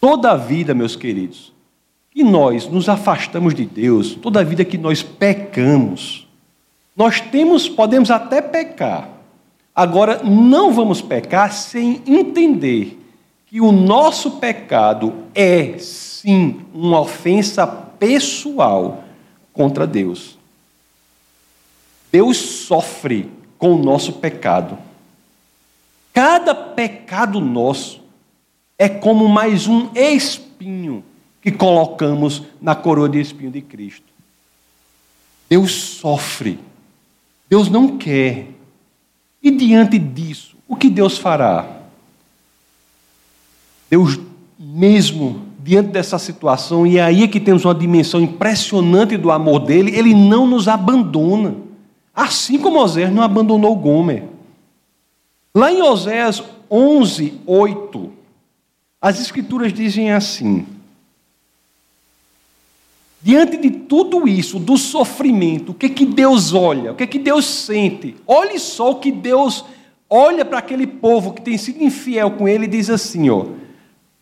Toda 0.00 0.30
a 0.30 0.36
vida, 0.36 0.72
meus 0.72 0.94
queridos, 0.94 1.52
que 2.12 2.22
nós 2.22 2.68
nos 2.68 2.88
afastamos 2.88 3.54
de 3.54 3.64
Deus, 3.64 4.14
toda 4.14 4.40
a 4.40 4.44
vida 4.44 4.64
que 4.64 4.78
nós 4.78 5.02
pecamos, 5.02 6.28
nós 6.96 7.20
temos, 7.20 7.68
podemos 7.68 8.10
até 8.10 8.40
pecar. 8.40 9.08
Agora, 9.74 10.22
não 10.22 10.72
vamos 10.72 11.00
pecar 11.00 11.52
sem 11.52 12.02
entender 12.06 13.00
que 13.46 13.60
o 13.60 13.72
nosso 13.72 14.32
pecado 14.32 15.12
é, 15.34 15.76
sim, 15.78 16.60
uma 16.72 17.00
ofensa 17.00 17.66
pessoal 18.02 19.04
contra 19.52 19.86
Deus. 19.86 20.36
Deus 22.10 22.36
sofre 22.36 23.30
com 23.56 23.74
o 23.74 23.78
nosso 23.80 24.14
pecado. 24.14 24.76
Cada 26.12 26.52
pecado 26.52 27.40
nosso 27.40 28.02
é 28.76 28.88
como 28.88 29.28
mais 29.28 29.68
um 29.68 29.88
espinho 29.94 31.04
que 31.40 31.52
colocamos 31.52 32.42
na 32.60 32.74
coroa 32.74 33.08
de 33.08 33.20
espinho 33.20 33.52
de 33.52 33.62
Cristo. 33.62 34.12
Deus 35.48 35.70
sofre. 35.70 36.58
Deus 37.48 37.68
não 37.68 37.98
quer. 37.98 38.48
E 39.40 39.48
diante 39.52 39.96
disso, 39.96 40.56
o 40.66 40.74
que 40.74 40.90
Deus 40.90 41.18
fará? 41.18 41.82
Deus, 43.88 44.18
mesmo 44.58 45.51
diante 45.62 45.90
dessa 45.90 46.18
situação, 46.18 46.86
e 46.86 46.98
é 46.98 47.02
aí 47.02 47.28
que 47.28 47.38
temos 47.38 47.64
uma 47.64 47.74
dimensão 47.74 48.20
impressionante 48.20 49.16
do 49.16 49.30
amor 49.30 49.60
dele, 49.60 49.96
ele 49.96 50.12
não 50.12 50.46
nos 50.46 50.66
abandona. 50.66 51.54
Assim 52.14 52.58
como 52.58 52.78
Oséias 52.78 53.12
não 53.12 53.22
abandonou 53.22 53.74
Gomer. 53.76 54.24
Lá 55.54 55.72
em 55.72 55.80
Oséias 55.80 56.42
11, 56.70 57.40
8, 57.46 58.10
as 59.00 59.20
Escrituras 59.20 59.72
dizem 59.72 60.12
assim: 60.12 60.66
Diante 63.22 63.56
de 63.56 63.70
tudo 63.70 64.26
isso, 64.26 64.58
do 64.58 64.76
sofrimento, 64.76 65.70
o 65.70 65.74
que, 65.74 65.88
que 65.88 66.04
Deus 66.04 66.52
olha? 66.52 66.92
O 66.92 66.94
que, 66.96 67.06
que 67.06 67.18
Deus 67.18 67.44
sente? 67.44 68.16
Olhe 68.26 68.58
só 68.58 68.90
o 68.90 68.96
que 68.96 69.12
Deus 69.12 69.64
olha 70.10 70.44
para 70.44 70.58
aquele 70.58 70.86
povo 70.86 71.32
que 71.32 71.40
tem 71.40 71.56
sido 71.56 71.82
infiel 71.82 72.32
com 72.32 72.48
ele 72.48 72.64
e 72.64 72.68
diz 72.68 72.90
assim: 72.90 73.30
ó, 73.30 73.46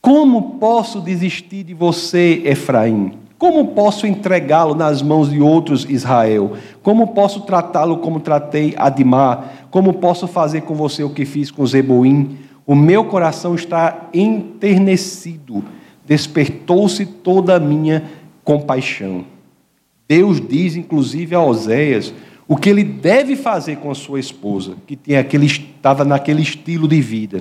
Como 0.00 0.58
posso 0.58 1.00
desistir 1.00 1.64
de 1.64 1.74
você, 1.74 2.42
Efraim? 2.44 3.12
Como 3.36 3.68
posso 3.68 4.06
entregá-lo 4.06 4.74
nas 4.74 5.02
mãos 5.02 5.30
de 5.30 5.40
outros, 5.40 5.86
Israel? 5.88 6.52
Como 6.82 7.08
posso 7.08 7.40
tratá-lo 7.42 7.98
como 7.98 8.20
tratei 8.20 8.74
Adimar? 8.76 9.66
Como 9.70 9.94
posso 9.94 10.26
fazer 10.26 10.62
com 10.62 10.74
você 10.74 11.02
o 11.02 11.10
que 11.10 11.24
fiz 11.24 11.50
com 11.50 11.66
Zeboim? 11.66 12.38
O 12.66 12.74
meu 12.74 13.04
coração 13.04 13.54
está 13.54 14.08
enternecido, 14.12 15.64
despertou-se 16.06 17.04
toda 17.04 17.56
a 17.56 17.60
minha 17.60 18.04
compaixão. 18.44 19.24
Deus 20.08 20.40
diz, 20.40 20.76
inclusive, 20.76 21.34
a 21.34 21.42
Oséias 21.42 22.12
o 22.50 22.56
que 22.56 22.68
ele 22.68 22.82
deve 22.82 23.36
fazer 23.36 23.76
com 23.76 23.92
a 23.92 23.94
sua 23.94 24.18
esposa, 24.18 24.74
que 24.84 24.96
tinha 24.96 25.20
aquele, 25.20 25.46
estava 25.46 26.04
naquele 26.04 26.42
estilo 26.42 26.88
de 26.88 27.00
vida. 27.00 27.40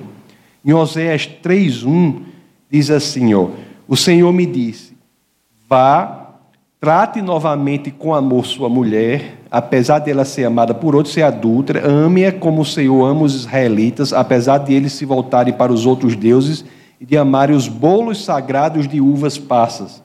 Em 0.63 0.71
Oséias 0.71 1.27
3,1 1.43 2.21
diz 2.69 2.89
assim: 2.89 3.33
ó, 3.33 3.47
O 3.87 3.95
Senhor 3.95 4.31
me 4.31 4.45
disse: 4.45 4.97
Vá, 5.67 6.31
trate 6.79 7.21
novamente 7.21 7.91
com 7.91 8.13
amor 8.13 8.45
sua 8.45 8.69
mulher, 8.69 9.37
apesar 9.49 9.99
dela 9.99 10.25
ser 10.25 10.45
amada 10.45 10.73
por 10.73 10.95
outros, 10.95 11.13
ser 11.13 11.23
adúltera, 11.23 11.87
ame-a 11.87 12.31
como 12.31 12.61
o 12.61 12.65
Senhor 12.65 13.05
ama 13.05 13.23
os 13.23 13.35
israelitas, 13.35 14.13
apesar 14.13 14.59
de 14.59 14.73
eles 14.73 14.93
se 14.93 15.05
voltarem 15.05 15.53
para 15.53 15.73
os 15.73 15.85
outros 15.85 16.15
deuses 16.15 16.63
e 16.99 17.05
de 17.05 17.17
amarem 17.17 17.55
os 17.55 17.67
bolos 17.67 18.23
sagrados 18.23 18.87
de 18.87 18.99
uvas 18.99 19.37
passas 19.37 20.01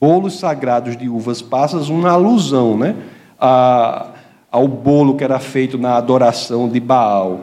bolos 0.00 0.38
sagrados 0.38 0.96
de 0.96 1.08
uvas 1.08 1.42
passas, 1.42 1.88
uma 1.88 2.10
alusão 2.10 2.76
né, 2.76 2.94
a, 3.38 4.08
ao 4.50 4.68
bolo 4.68 5.16
que 5.16 5.24
era 5.24 5.38
feito 5.38 5.76
na 5.76 5.96
adoração 5.96 6.68
de 6.68 6.78
Baal. 6.78 7.40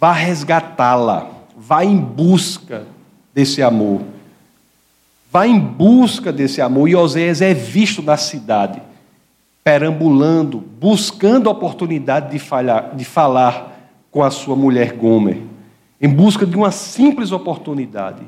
Vá 0.00 0.12
resgatá-la, 0.12 1.28
vá 1.56 1.84
em 1.84 1.96
busca 1.96 2.84
desse 3.36 3.62
amor. 3.62 4.00
Vá 5.30 5.46
em 5.46 5.60
busca 5.60 6.32
desse 6.32 6.62
amor. 6.62 6.88
E 6.88 6.96
Oséias 6.96 7.42
é 7.42 7.52
visto 7.52 8.00
na 8.00 8.16
cidade, 8.16 8.80
perambulando, 9.62 10.58
buscando 10.58 11.50
a 11.50 11.52
oportunidade 11.52 12.30
de, 12.30 12.38
falhar, 12.38 12.96
de 12.96 13.04
falar 13.04 13.90
com 14.10 14.22
a 14.22 14.30
sua 14.30 14.56
mulher 14.56 14.94
Gomer, 14.94 15.42
em 16.00 16.08
busca 16.08 16.46
de 16.46 16.56
uma 16.56 16.70
simples 16.70 17.30
oportunidade. 17.30 18.22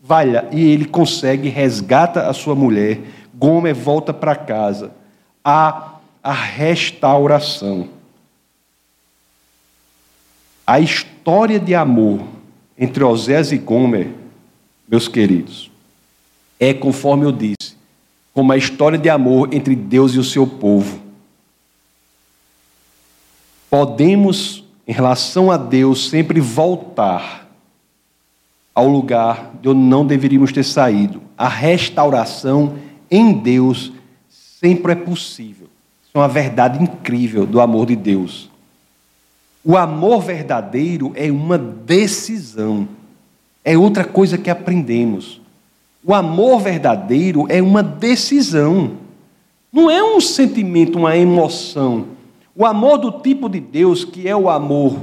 Vai 0.00 0.28
e 0.52 0.60
ele 0.60 0.84
consegue, 0.84 1.48
resgata 1.48 2.28
a 2.28 2.32
sua 2.32 2.54
mulher. 2.54 3.00
Gomer 3.34 3.74
volta 3.74 4.14
para 4.14 4.36
casa. 4.36 4.92
Há 5.44 5.94
a 6.22 6.32
restauração. 6.32 7.88
A 10.64 10.78
história 10.78 11.58
de 11.58 11.74
amor 11.74 12.20
entre 12.78 13.02
Osés 13.04 13.52
e 13.52 13.58
Gomer, 13.58 14.19
meus 14.90 15.06
queridos, 15.06 15.70
é 16.58 16.74
conforme 16.74 17.24
eu 17.24 17.32
disse, 17.32 17.76
como 18.34 18.52
a 18.52 18.56
história 18.56 18.98
de 18.98 19.08
amor 19.08 19.54
entre 19.54 19.76
Deus 19.76 20.14
e 20.14 20.18
o 20.18 20.24
seu 20.24 20.46
povo. 20.46 21.00
Podemos, 23.70 24.64
em 24.86 24.92
relação 24.92 25.50
a 25.50 25.56
Deus, 25.56 26.08
sempre 26.08 26.40
voltar 26.40 27.48
ao 28.74 28.88
lugar 28.88 29.52
de 29.62 29.68
onde 29.68 29.80
não 29.80 30.04
deveríamos 30.04 30.52
ter 30.52 30.64
saído. 30.64 31.22
A 31.38 31.48
restauração 31.48 32.78
em 33.08 33.32
Deus 33.32 33.92
sempre 34.28 34.92
é 34.92 34.96
possível. 34.96 35.68
Isso 36.02 36.12
é 36.14 36.18
uma 36.18 36.28
verdade 36.28 36.82
incrível 36.82 37.46
do 37.46 37.60
amor 37.60 37.86
de 37.86 37.94
Deus. 37.94 38.50
O 39.64 39.76
amor 39.76 40.22
verdadeiro 40.22 41.12
é 41.14 41.30
uma 41.30 41.58
decisão. 41.58 42.88
É 43.64 43.76
outra 43.76 44.04
coisa 44.04 44.38
que 44.38 44.50
aprendemos. 44.50 45.40
O 46.04 46.14
amor 46.14 46.60
verdadeiro 46.60 47.46
é 47.48 47.60
uma 47.60 47.82
decisão. 47.82 48.92
Não 49.72 49.90
é 49.90 50.02
um 50.02 50.20
sentimento, 50.20 50.98
uma 50.98 51.16
emoção. 51.16 52.06
O 52.56 52.64
amor 52.64 52.98
do 52.98 53.12
tipo 53.12 53.48
de 53.48 53.60
Deus, 53.60 54.04
que 54.04 54.26
é 54.26 54.34
o 54.34 54.48
amor 54.48 54.96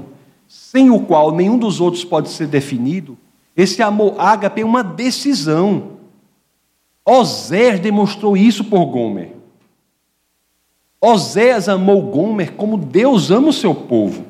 sem 0.47 0.89
o 0.89 0.99
qual 0.99 1.31
nenhum 1.31 1.57
dos 1.57 1.81
outros 1.81 2.05
pode 2.05 2.29
ser 2.29 2.47
definido, 2.47 3.17
esse 3.55 3.81
amor 3.81 4.15
ágape 4.17 4.61
é 4.61 4.65
uma 4.65 4.83
decisão. 4.83 5.97
Osés 7.05 7.79
demonstrou 7.79 8.37
isso 8.37 8.63
por 8.63 8.85
Gomer. 8.85 9.35
Osés 11.01 11.67
amou 11.67 12.01
Gomer 12.01 12.53
como 12.53 12.77
Deus 12.77 13.31
ama 13.31 13.49
o 13.49 13.53
seu 13.53 13.73
povo. 13.73 14.25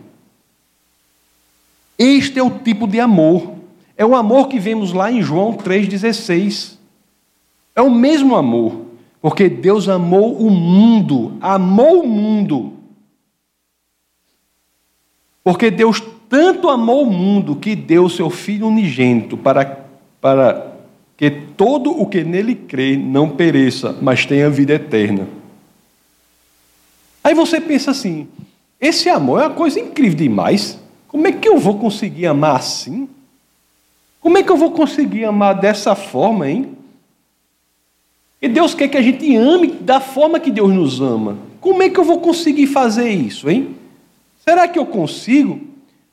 Este 1.98 2.40
é 2.40 2.44
o 2.44 2.52
tipo 2.60 2.88
de 2.88 3.00
amor. 3.00 3.57
É 3.98 4.06
o 4.06 4.16
amor 4.16 4.48
que 4.48 4.60
vemos 4.60 4.94
lá 4.94 5.12
em 5.12 5.22
João 5.22 5.54
3,16. 5.54 6.78
É 7.76 7.82
o 7.82 7.90
mesmo 7.90 8.36
amor, 8.36 8.86
porque 9.22 9.50
Deus 9.50 9.90
amou 9.90 10.38
o 10.38 10.50
mundo, 10.52 11.34
amou 11.42 12.04
o 12.04 12.08
mundo. 12.08 12.74
Porque 15.44 15.72
Deus 15.72 16.02
tanto 16.30 16.70
amou 16.70 17.04
o 17.04 17.12
mundo 17.12 17.56
que 17.56 17.76
deu 17.76 18.08
seu 18.10 18.30
Filho 18.30 18.68
unigênito 18.68 19.38
para, 19.38 19.86
para 20.22 20.74
que 21.16 21.32
todo 21.32 21.90
o 21.92 22.06
que 22.06 22.24
nele 22.24 22.54
crê 22.54 22.96
não 22.98 23.30
pereça, 23.30 23.98
mas 24.02 24.26
tenha 24.26 24.50
vida 24.50 24.74
eterna. 24.74 25.28
Aí 27.24 27.34
você 27.34 27.60
pensa 27.60 27.92
assim: 27.92 28.28
esse 28.80 29.10
amor 29.10 29.42
é 29.42 29.48
uma 29.48 29.56
coisa 29.56 29.80
incrível 29.80 30.18
demais. 30.18 30.80
Como 31.08 31.26
é 31.26 31.32
que 31.32 31.48
eu 31.48 31.58
vou 31.58 31.80
conseguir 31.80 32.28
amar 32.28 32.58
assim? 32.58 33.10
Como 34.28 34.38
é 34.38 34.44
que 34.44 34.52
eu 34.52 34.58
vou 34.58 34.72
conseguir 34.72 35.24
amar 35.24 35.56
dessa 35.56 35.96
forma, 35.96 36.50
hein? 36.50 36.74
E 38.42 38.50
Deus 38.50 38.74
quer 38.74 38.90
que 38.90 38.98
a 38.98 39.02
gente 39.02 39.34
ame 39.38 39.68
da 39.68 40.02
forma 40.02 40.38
que 40.38 40.52
Deus 40.52 40.70
nos 40.70 41.00
ama. 41.00 41.38
Como 41.62 41.82
é 41.82 41.90
que 41.90 41.98
eu 41.98 42.04
vou 42.04 42.20
conseguir 42.20 42.68
fazer 42.68 43.10
isso, 43.10 43.50
hein? 43.50 43.78
Será 44.44 44.68
que 44.68 44.78
eu 44.78 44.86
consigo? 44.86 45.62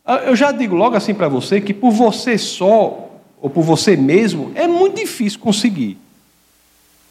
Ah, 0.04 0.18
eu 0.18 0.36
já 0.36 0.52
digo 0.52 0.76
logo 0.76 0.94
assim 0.94 1.12
para 1.12 1.26
você 1.26 1.60
que 1.60 1.74
por 1.74 1.90
você 1.90 2.38
só, 2.38 3.10
ou 3.42 3.50
por 3.50 3.64
você 3.64 3.96
mesmo, 3.96 4.52
é 4.54 4.68
muito 4.68 5.00
difícil 5.00 5.40
conseguir. 5.40 5.98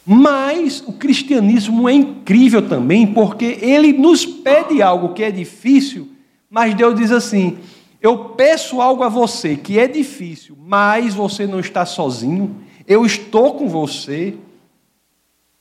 Mas 0.06 0.82
o 0.86 0.92
cristianismo 0.94 1.86
é 1.86 1.92
incrível 1.92 2.66
também, 2.66 3.06
porque 3.06 3.58
ele 3.60 3.92
nos 3.92 4.24
pede 4.24 4.80
algo 4.80 5.12
que 5.12 5.22
é 5.22 5.30
difícil, 5.30 6.08
mas 6.48 6.72
Deus 6.72 6.94
diz 6.94 7.12
assim: 7.12 7.58
eu 8.04 8.18
peço 8.18 8.82
algo 8.82 9.02
a 9.02 9.08
você 9.08 9.56
que 9.56 9.78
é 9.78 9.88
difícil, 9.88 10.54
mas 10.60 11.14
você 11.14 11.46
não 11.46 11.58
está 11.58 11.86
sozinho, 11.86 12.54
eu 12.86 13.06
estou 13.06 13.54
com 13.54 13.66
você. 13.66 14.34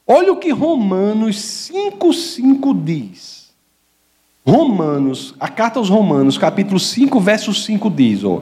Olha 0.05 0.33
o 0.33 0.35
que 0.35 0.51
Romanos 0.51 1.37
5,5 1.37 2.83
diz. 2.83 3.53
Romanos, 4.45 5.33
a 5.39 5.47
carta 5.47 5.79
aos 5.79 5.87
Romanos, 5.87 6.37
capítulo 6.37 6.81
5, 6.81 7.17
verso 7.17 7.53
5 7.53 7.89
diz: 7.89 8.25
ó, 8.25 8.41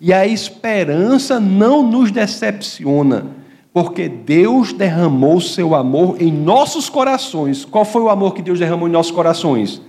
E 0.00 0.12
a 0.12 0.26
esperança 0.26 1.38
não 1.38 1.88
nos 1.88 2.10
decepciona, 2.10 3.28
porque 3.72 4.08
Deus 4.08 4.72
derramou 4.72 5.40
seu 5.40 5.72
amor 5.72 6.20
em 6.20 6.32
nossos 6.32 6.90
corações. 6.90 7.64
Qual 7.64 7.84
foi 7.84 8.02
o 8.02 8.10
amor 8.10 8.34
que 8.34 8.42
Deus 8.42 8.58
derramou 8.58 8.88
em 8.88 8.92
nossos 8.92 9.12
corações? 9.12 9.80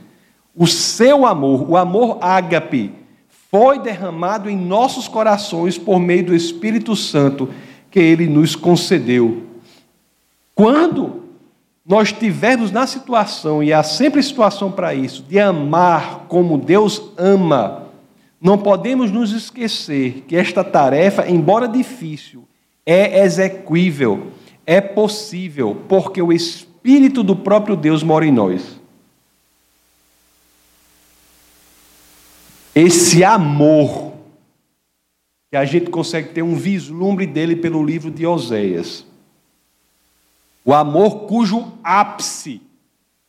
O 0.56 0.68
seu 0.68 1.26
amor, 1.26 1.68
o 1.68 1.76
amor 1.76 2.20
ágape, 2.22 2.97
foi 3.50 3.80
derramado 3.80 4.50
em 4.50 4.58
nossos 4.58 5.08
corações 5.08 5.78
por 5.78 6.00
meio 6.00 6.26
do 6.26 6.36
Espírito 6.36 6.96
Santo 6.96 7.50
que 7.90 8.00
ele 8.00 8.28
nos 8.28 8.56
concedeu. 8.56 9.44
Quando 10.54 11.24
nós 11.86 12.10
estivermos 12.10 12.72
na 12.72 12.86
situação, 12.86 13.64
e 13.64 13.72
há 13.72 13.82
sempre 13.82 14.22
situação 14.22 14.70
para 14.70 14.94
isso, 14.94 15.24
de 15.24 15.40
amar 15.40 16.26
como 16.28 16.58
Deus 16.58 17.02
ama, 17.18 17.84
não 18.42 18.58
podemos 18.58 19.10
nos 19.10 19.32
esquecer 19.32 20.26
que 20.28 20.36
esta 20.36 20.64
tarefa, 20.64 21.30
embora 21.30 21.68
difícil, 21.68 22.46
é 22.86 23.24
execuível, 23.24 24.28
é 24.66 24.82
possível, 24.82 25.78
porque 25.88 26.22
o 26.22 26.34
Espírito 26.34 27.24
do 27.24 27.36
próprio 27.36 27.76
Deus 27.76 28.04
mora 28.04 28.26
em 28.26 28.32
nós. 28.32 28.77
Esse 32.80 33.24
amor 33.24 34.14
que 35.50 35.58
a 35.58 35.66
gente 35.66 35.90
consegue 35.90 36.30
ter 36.30 36.44
um 36.44 36.54
vislumbre 36.54 37.26
dele 37.26 37.56
pelo 37.56 37.84
livro 37.84 38.12
de 38.12 38.24
Oséias. 38.24 39.04
O 40.64 40.72
amor 40.76 41.22
cujo 41.22 41.74
ápice, 41.84 42.62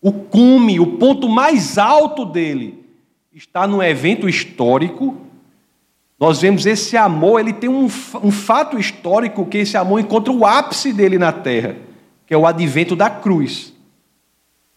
o 0.03 0.13
cume, 0.13 0.79
o 0.79 0.99
ponto 0.99 1.31
mais 1.31 1.79
alto 1.79 2.27
dele, 2.27 2.85
está 3.33 3.67
num 3.67 3.83
evento 3.83 4.29
histórico. 4.29 5.17
Nós 6.21 6.43
vemos 6.43 6.67
esse 6.67 6.95
amor, 6.95 7.41
ele 7.41 7.55
tem 7.55 7.71
um, 7.71 7.87
um 8.23 8.31
fato 8.31 8.79
histórico 8.79 9.47
que 9.47 9.57
esse 9.57 9.79
amor 9.79 9.99
encontra 9.99 10.31
o 10.31 10.45
ápice 10.45 10.93
dele 10.93 11.17
na 11.17 11.33
terra, 11.33 11.75
que 12.27 12.35
é 12.35 12.37
o 12.37 12.47
advento 12.47 12.95
da 12.95 13.09
cruz. 13.09 13.73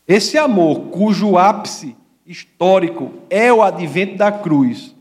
Esse 0.07 0.37
amor, 0.37 0.83
cujo 0.91 1.37
ápice 1.37 1.93
histórico 2.31 3.11
é 3.29 3.51
o 3.51 3.61
advento 3.61 4.15
da 4.15 4.31
cruz, 4.31 4.95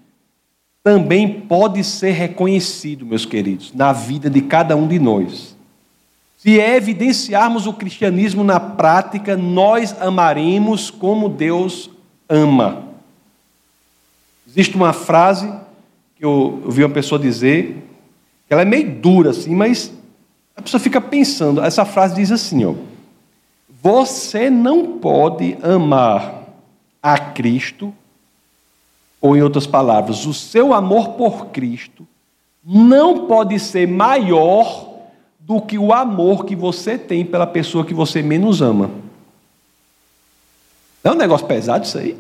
também 0.83 1.41
pode 1.43 1.85
ser 1.85 2.13
reconhecido, 2.13 3.07
meus 3.07 3.25
queridos, 3.25 3.73
na 3.73 3.93
vida 3.93 4.29
de 4.29 4.41
cada 4.41 4.77
um 4.77 4.89
de 4.89 4.99
nós. 4.99 5.57
Se 6.37 6.59
evidenciarmos 6.59 7.67
o 7.67 7.73
cristianismo 7.75 8.43
na 8.43 8.59
prática, 8.59 9.37
nós 9.37 9.95
amaremos 10.01 10.91
como 10.91 11.29
Deus 11.29 11.91
ama. 12.29 12.85
Existe 14.49 14.75
uma 14.75 14.93
frase 14.93 15.53
que 16.17 16.25
eu 16.25 16.63
ouvi 16.65 16.83
uma 16.83 16.95
pessoa 16.95 17.21
dizer, 17.21 17.85
que 18.49 18.55
ela 18.55 18.63
é 18.63 18.65
meio 18.65 18.91
dura 18.91 19.31
assim, 19.31 19.55
mas 19.55 19.93
a 20.57 20.63
pessoa 20.63 20.81
fica 20.81 21.01
pensando. 21.01 21.63
Essa 21.63 21.85
frase 21.85 22.15
diz 22.15 22.33
assim, 22.33 22.65
ó: 22.65 22.75
Você 23.83 24.49
não 24.49 24.99
pode 24.99 25.59
amar 25.63 26.40
a 27.03 27.19
Cristo 27.19 27.95
ou, 29.21 29.37
em 29.37 29.43
outras 29.43 29.67
palavras, 29.67 30.25
o 30.27 30.33
seu 30.33 30.73
amor 30.73 31.11
por 31.11 31.47
Cristo 31.47 32.07
não 32.65 33.27
pode 33.27 33.59
ser 33.59 33.87
maior 33.87 34.89
do 35.39 35.61
que 35.61 35.79
o 35.79 35.93
amor 35.93 36.45
que 36.45 36.55
você 36.55 36.97
tem 36.97 37.25
pela 37.25 37.47
pessoa 37.47 37.85
que 37.85 37.95
você 37.95 38.23
menos 38.23 38.63
ama. 38.63 38.91
É 41.03 41.11
um 41.11 41.15
negócio 41.15 41.47
pesado 41.47 41.85
isso 41.85 41.99
aí? 41.99 42.17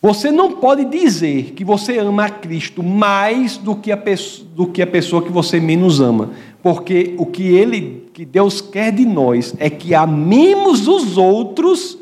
Você 0.00 0.30
não 0.30 0.52
pode 0.52 0.84
dizer 0.84 1.52
que 1.52 1.64
você 1.64 1.98
ama 1.98 2.26
a 2.26 2.30
Cristo 2.30 2.82
mais 2.82 3.56
do 3.56 3.74
que 3.74 3.90
a 3.90 3.96
pessoa, 3.96 4.46
do 4.54 4.66
que, 4.66 4.82
a 4.82 4.86
pessoa 4.86 5.22
que 5.22 5.32
você 5.32 5.58
menos 5.58 5.98
ama, 5.98 6.30
porque 6.62 7.14
o 7.16 7.24
que 7.24 7.42
ele, 7.42 8.10
que 8.12 8.26
Deus 8.26 8.60
quer 8.60 8.92
de 8.92 9.06
nós 9.06 9.54
é 9.58 9.70
que 9.70 9.94
amemos 9.94 10.86
os 10.86 11.16
outros 11.16 11.96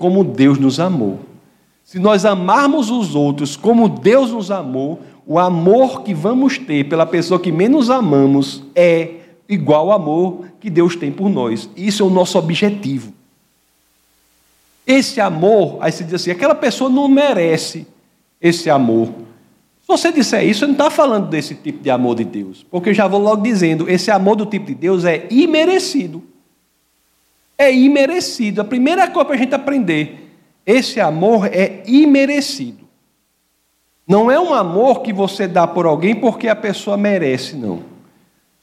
como 0.00 0.24
Deus 0.24 0.58
nos 0.58 0.80
amou. 0.80 1.20
Se 1.84 1.98
nós 1.98 2.24
amarmos 2.24 2.90
os 2.90 3.14
outros 3.14 3.54
como 3.54 3.86
Deus 3.86 4.32
nos 4.32 4.50
amou, 4.50 4.98
o 5.26 5.38
amor 5.38 6.02
que 6.02 6.14
vamos 6.14 6.56
ter 6.56 6.88
pela 6.88 7.04
pessoa 7.04 7.38
que 7.38 7.52
menos 7.52 7.90
amamos 7.90 8.64
é 8.74 9.16
igual 9.46 9.90
ao 9.90 10.00
amor 10.00 10.46
que 10.58 10.70
Deus 10.70 10.96
tem 10.96 11.12
por 11.12 11.28
nós. 11.28 11.68
Isso 11.76 12.02
é 12.02 12.06
o 12.06 12.08
nosso 12.08 12.38
objetivo. 12.38 13.12
Esse 14.86 15.20
amor, 15.20 15.76
aí 15.82 15.92
se 15.92 16.02
diz 16.02 16.14
assim, 16.14 16.30
aquela 16.30 16.54
pessoa 16.54 16.88
não 16.88 17.06
merece 17.06 17.86
esse 18.40 18.70
amor. 18.70 19.08
Se 19.82 19.86
você 19.86 20.10
disser 20.10 20.48
isso, 20.48 20.60
você 20.60 20.66
não 20.66 20.72
está 20.72 20.88
falando 20.88 21.28
desse 21.28 21.54
tipo 21.54 21.82
de 21.82 21.90
amor 21.90 22.16
de 22.16 22.24
Deus. 22.24 22.64
Porque 22.70 22.88
eu 22.88 22.94
já 22.94 23.06
vou 23.06 23.20
logo 23.20 23.42
dizendo, 23.42 23.86
esse 23.86 24.10
amor 24.10 24.34
do 24.34 24.46
tipo 24.46 24.64
de 24.64 24.74
Deus 24.74 25.04
é 25.04 25.26
imerecido. 25.30 26.24
É 27.60 27.70
imerecido. 27.70 28.62
A 28.62 28.64
primeira 28.64 29.06
coisa 29.06 29.26
para 29.26 29.34
a 29.34 29.38
gente 29.38 29.54
aprender 29.54 30.34
esse 30.64 30.98
amor 30.98 31.46
é 31.46 31.82
imerecido. 31.86 32.88
Não 34.08 34.30
é 34.30 34.40
um 34.40 34.54
amor 34.54 35.02
que 35.02 35.12
você 35.12 35.46
dá 35.46 35.66
por 35.66 35.84
alguém 35.84 36.14
porque 36.14 36.48
a 36.48 36.56
pessoa 36.56 36.96
merece, 36.96 37.54
não. 37.54 37.80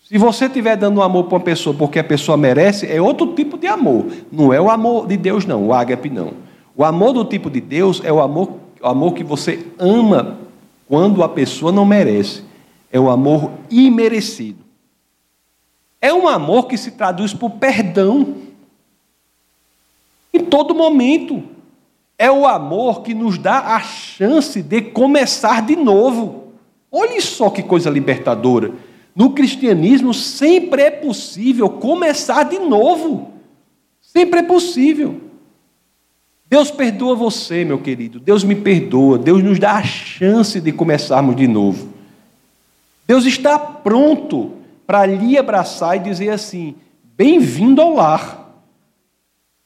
Se 0.10 0.17
você 0.17 0.45
estiver 0.45 0.75
dando 0.75 0.97
um 0.99 1.03
amor 1.03 1.25
para 1.25 1.36
uma 1.36 1.43
pessoa 1.43 1.75
porque 1.75 1.99
a 1.99 2.03
pessoa 2.03 2.36
merece, 2.36 2.91
é 2.91 2.99
outro 2.99 3.36
tipo 3.36 3.55
de 3.55 3.67
amor. 3.67 4.07
Não 4.31 4.51
é 4.51 4.60
o 4.60 4.67
amor 4.67 5.05
de 5.05 5.15
Deus, 5.15 5.45
não, 5.45 5.67
o 5.67 5.73
ágape, 5.73 6.10
não. 6.10 6.33
O 6.75 6.83
amor 6.83 7.13
do 7.13 7.23
tipo 7.23 7.51
de 7.51 7.62
Deus 7.62 8.01
é 8.03 8.12
o 8.12 8.19
amor, 8.19 8.53
o 8.81 8.88
amor 8.88 9.13
que 9.13 9.23
você 9.23 9.63
ama 9.77 10.39
quando 10.88 11.21
a 11.21 11.29
pessoa 11.29 11.71
não 11.71 11.86
merece. 11.86 12.43
É 12.91 12.99
o 12.99 13.12
amor 13.12 13.51
imerecido. 13.69 14.65
É 16.01 16.12
um 16.12 16.27
amor 16.27 16.67
que 16.67 16.77
se 16.77 16.91
traduz 16.91 17.31
por 17.33 17.51
perdão. 17.51 18.46
Em 20.38 20.45
todo 20.45 20.76
momento. 20.76 21.43
É 22.19 22.32
o 22.32 22.47
amor 22.47 23.02
que 23.02 23.13
nos 23.13 23.38
dá 23.38 23.76
a 23.76 23.80
chance 23.80 24.62
de 24.62 24.82
começar 24.82 25.62
de 25.62 25.76
novo. 25.76 26.54
Olhe 26.91 27.21
só 27.21 27.50
que 27.50 27.62
coisa 27.62 27.89
libertadora. 27.89 28.71
No 29.15 29.32
cristianismo 29.32 30.13
sempre 30.13 30.84
é 30.84 30.91
possível 30.91 31.69
começar 31.69 32.43
de 32.43 32.60
novo. 32.60 33.32
Sempre 34.02 34.39
é 34.39 34.43
possível. 34.43 35.21
Deus 36.50 36.71
perdoa 36.71 37.15
você, 37.15 37.65
meu 37.65 37.80
querido. 37.80 38.19
Deus 38.19 38.43
me 38.43 38.56
perdoa. 38.56 39.17
Deus 39.17 39.43
nos 39.43 39.60
dá 39.60 39.73
a 39.73 39.84
chance 39.84 40.62
de 40.62 40.71
começarmos 40.71 41.36
de 41.36 41.47
novo. 41.47 41.89
Deus 43.08 43.26
está 43.26 43.60
pronto 43.60 44.54
para 44.88 45.06
lhe 45.06 45.38
abraçar 45.38 45.97
e 45.97 46.00
dizer 46.00 46.30
assim: 46.30 46.76
bem-vindo 47.15 47.82
ao 47.82 47.93
lar. 47.93 48.46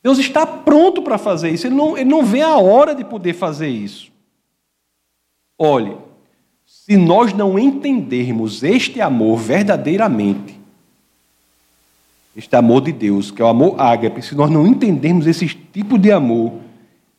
Deus 0.04 0.18
está 0.18 0.46
pronto 0.46 1.02
para 1.02 1.18
fazer 1.18 1.52
isso, 1.52 1.68
ele 1.68 1.76
não, 1.76 1.98
ele 1.98 2.10
não 2.10 2.26
vê 2.26 2.42
a 2.42 2.58
hora 2.58 2.96
de 2.96 3.04
poder 3.04 3.34
fazer 3.34 3.70
isso. 3.70 4.12
Olhe, 5.58 5.96
se 6.66 6.98
nós 6.98 7.34
não 7.34 7.60
entendermos 7.60 8.64
este 8.64 9.00
amor 9.00 9.38
verdadeiramente, 9.38 10.60
este 12.36 12.56
amor 12.56 12.82
de 12.82 12.92
Deus, 12.92 13.30
que 13.30 13.42
é 13.42 13.46
o 13.46 13.50
amor 13.50 13.80
ágape, 13.80 14.22
se 14.22 14.34
nós 14.34 14.50
não 14.50 14.66
entendermos 14.66 15.28
esse 15.28 15.48
tipo 15.48 16.00
de 16.00 16.12
amor, 16.12 16.54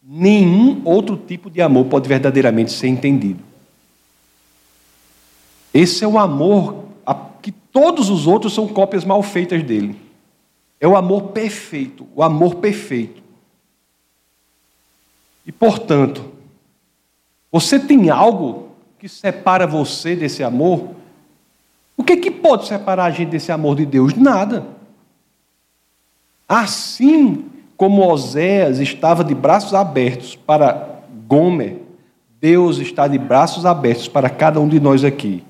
nenhum 0.03 0.83
outro 0.85 1.17
tipo 1.17 1.49
de 1.49 1.63
amor 1.63 1.85
pode 1.85 2.09
verdadeiramente 2.09 2.73
ser 2.73 2.89
entendido. 2.89 3.41
Esse 5.73 6.05
é 6.05 6.09
o 6.09 6.19
amor 6.19 6.83
que 7.43 7.51
todos 7.51 8.09
os 8.09 8.27
outros 8.27 8.55
são 8.55 8.69
cópias 8.69 9.05
mal 9.05 9.23
feitas 9.23 9.63
dele. 9.65 9.97
É 10.83 10.89
o 10.89 10.97
amor 10.97 11.29
perfeito, 11.29 12.09
o 12.13 12.25
amor 12.25 12.57
perfeito. 12.57 13.23
E, 15.47 15.53
portanto, 15.53 16.25
você 17.53 17.79
tem 17.79 18.11
algo 18.11 18.71
que 18.99 19.09
separa 19.09 19.65
você 19.65 20.17
desse 20.17 20.43
amor? 20.43 20.91
O 21.97 22.03
que, 22.03 22.17
que 22.17 22.33
pode 22.33 22.67
separar 22.67 23.05
a 23.05 23.11
gente 23.13 23.29
desse 23.29 23.53
amor 23.53 23.77
de 23.77 23.87
Deus? 23.87 24.15
Nada. 24.15 24.67
Assim 26.49 27.45
como 27.77 28.05
Oséias 28.05 28.81
estava 28.81 29.23
de 29.23 29.37
braços 29.37 29.75
abertos 29.75 30.35
para 30.35 31.01
Gomer, 31.29 31.81
Deus 32.41 32.79
está 32.79 33.07
de 33.07 33.19
braços 33.19 33.65
abertos 33.65 34.09
para 34.09 34.29
cada 34.29 34.59
um 34.59 34.67
de 34.67 34.81
nós 34.81 35.05
aqui. 35.05 35.45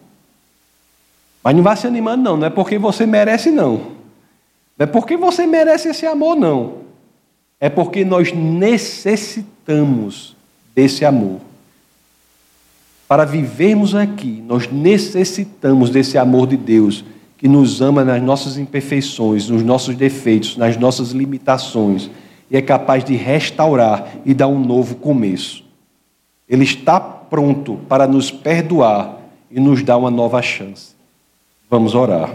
Mas 1.42 1.56
não 1.56 1.62
vá 1.62 1.74
se 1.74 1.86
animando, 1.86 2.22
não, 2.22 2.36
não 2.36 2.46
é 2.48 2.50
porque 2.50 2.76
você 2.76 3.06
merece, 3.06 3.50
não. 3.50 4.01
Não 4.82 4.84
é 4.84 4.90
porque 4.90 5.16
você 5.16 5.46
merece 5.46 5.90
esse 5.90 6.04
amor, 6.04 6.34
não. 6.34 6.78
É 7.60 7.70
porque 7.70 8.04
nós 8.04 8.32
necessitamos 8.32 10.34
desse 10.74 11.04
amor. 11.04 11.38
Para 13.06 13.24
vivermos 13.24 13.94
aqui, 13.94 14.42
nós 14.44 14.68
necessitamos 14.72 15.88
desse 15.88 16.18
amor 16.18 16.48
de 16.48 16.56
Deus 16.56 17.04
que 17.38 17.46
nos 17.46 17.80
ama 17.80 18.04
nas 18.04 18.20
nossas 18.20 18.58
imperfeições, 18.58 19.48
nos 19.48 19.62
nossos 19.62 19.94
defeitos, 19.94 20.56
nas 20.56 20.76
nossas 20.76 21.12
limitações 21.12 22.10
e 22.50 22.56
é 22.56 22.62
capaz 22.62 23.04
de 23.04 23.14
restaurar 23.14 24.14
e 24.24 24.34
dar 24.34 24.48
um 24.48 24.58
novo 24.58 24.96
começo. 24.96 25.62
Ele 26.48 26.64
está 26.64 26.98
pronto 26.98 27.78
para 27.88 28.08
nos 28.08 28.32
perdoar 28.32 29.16
e 29.48 29.60
nos 29.60 29.80
dar 29.84 29.96
uma 29.96 30.10
nova 30.10 30.42
chance. 30.42 30.96
Vamos 31.70 31.94
orar. 31.94 32.34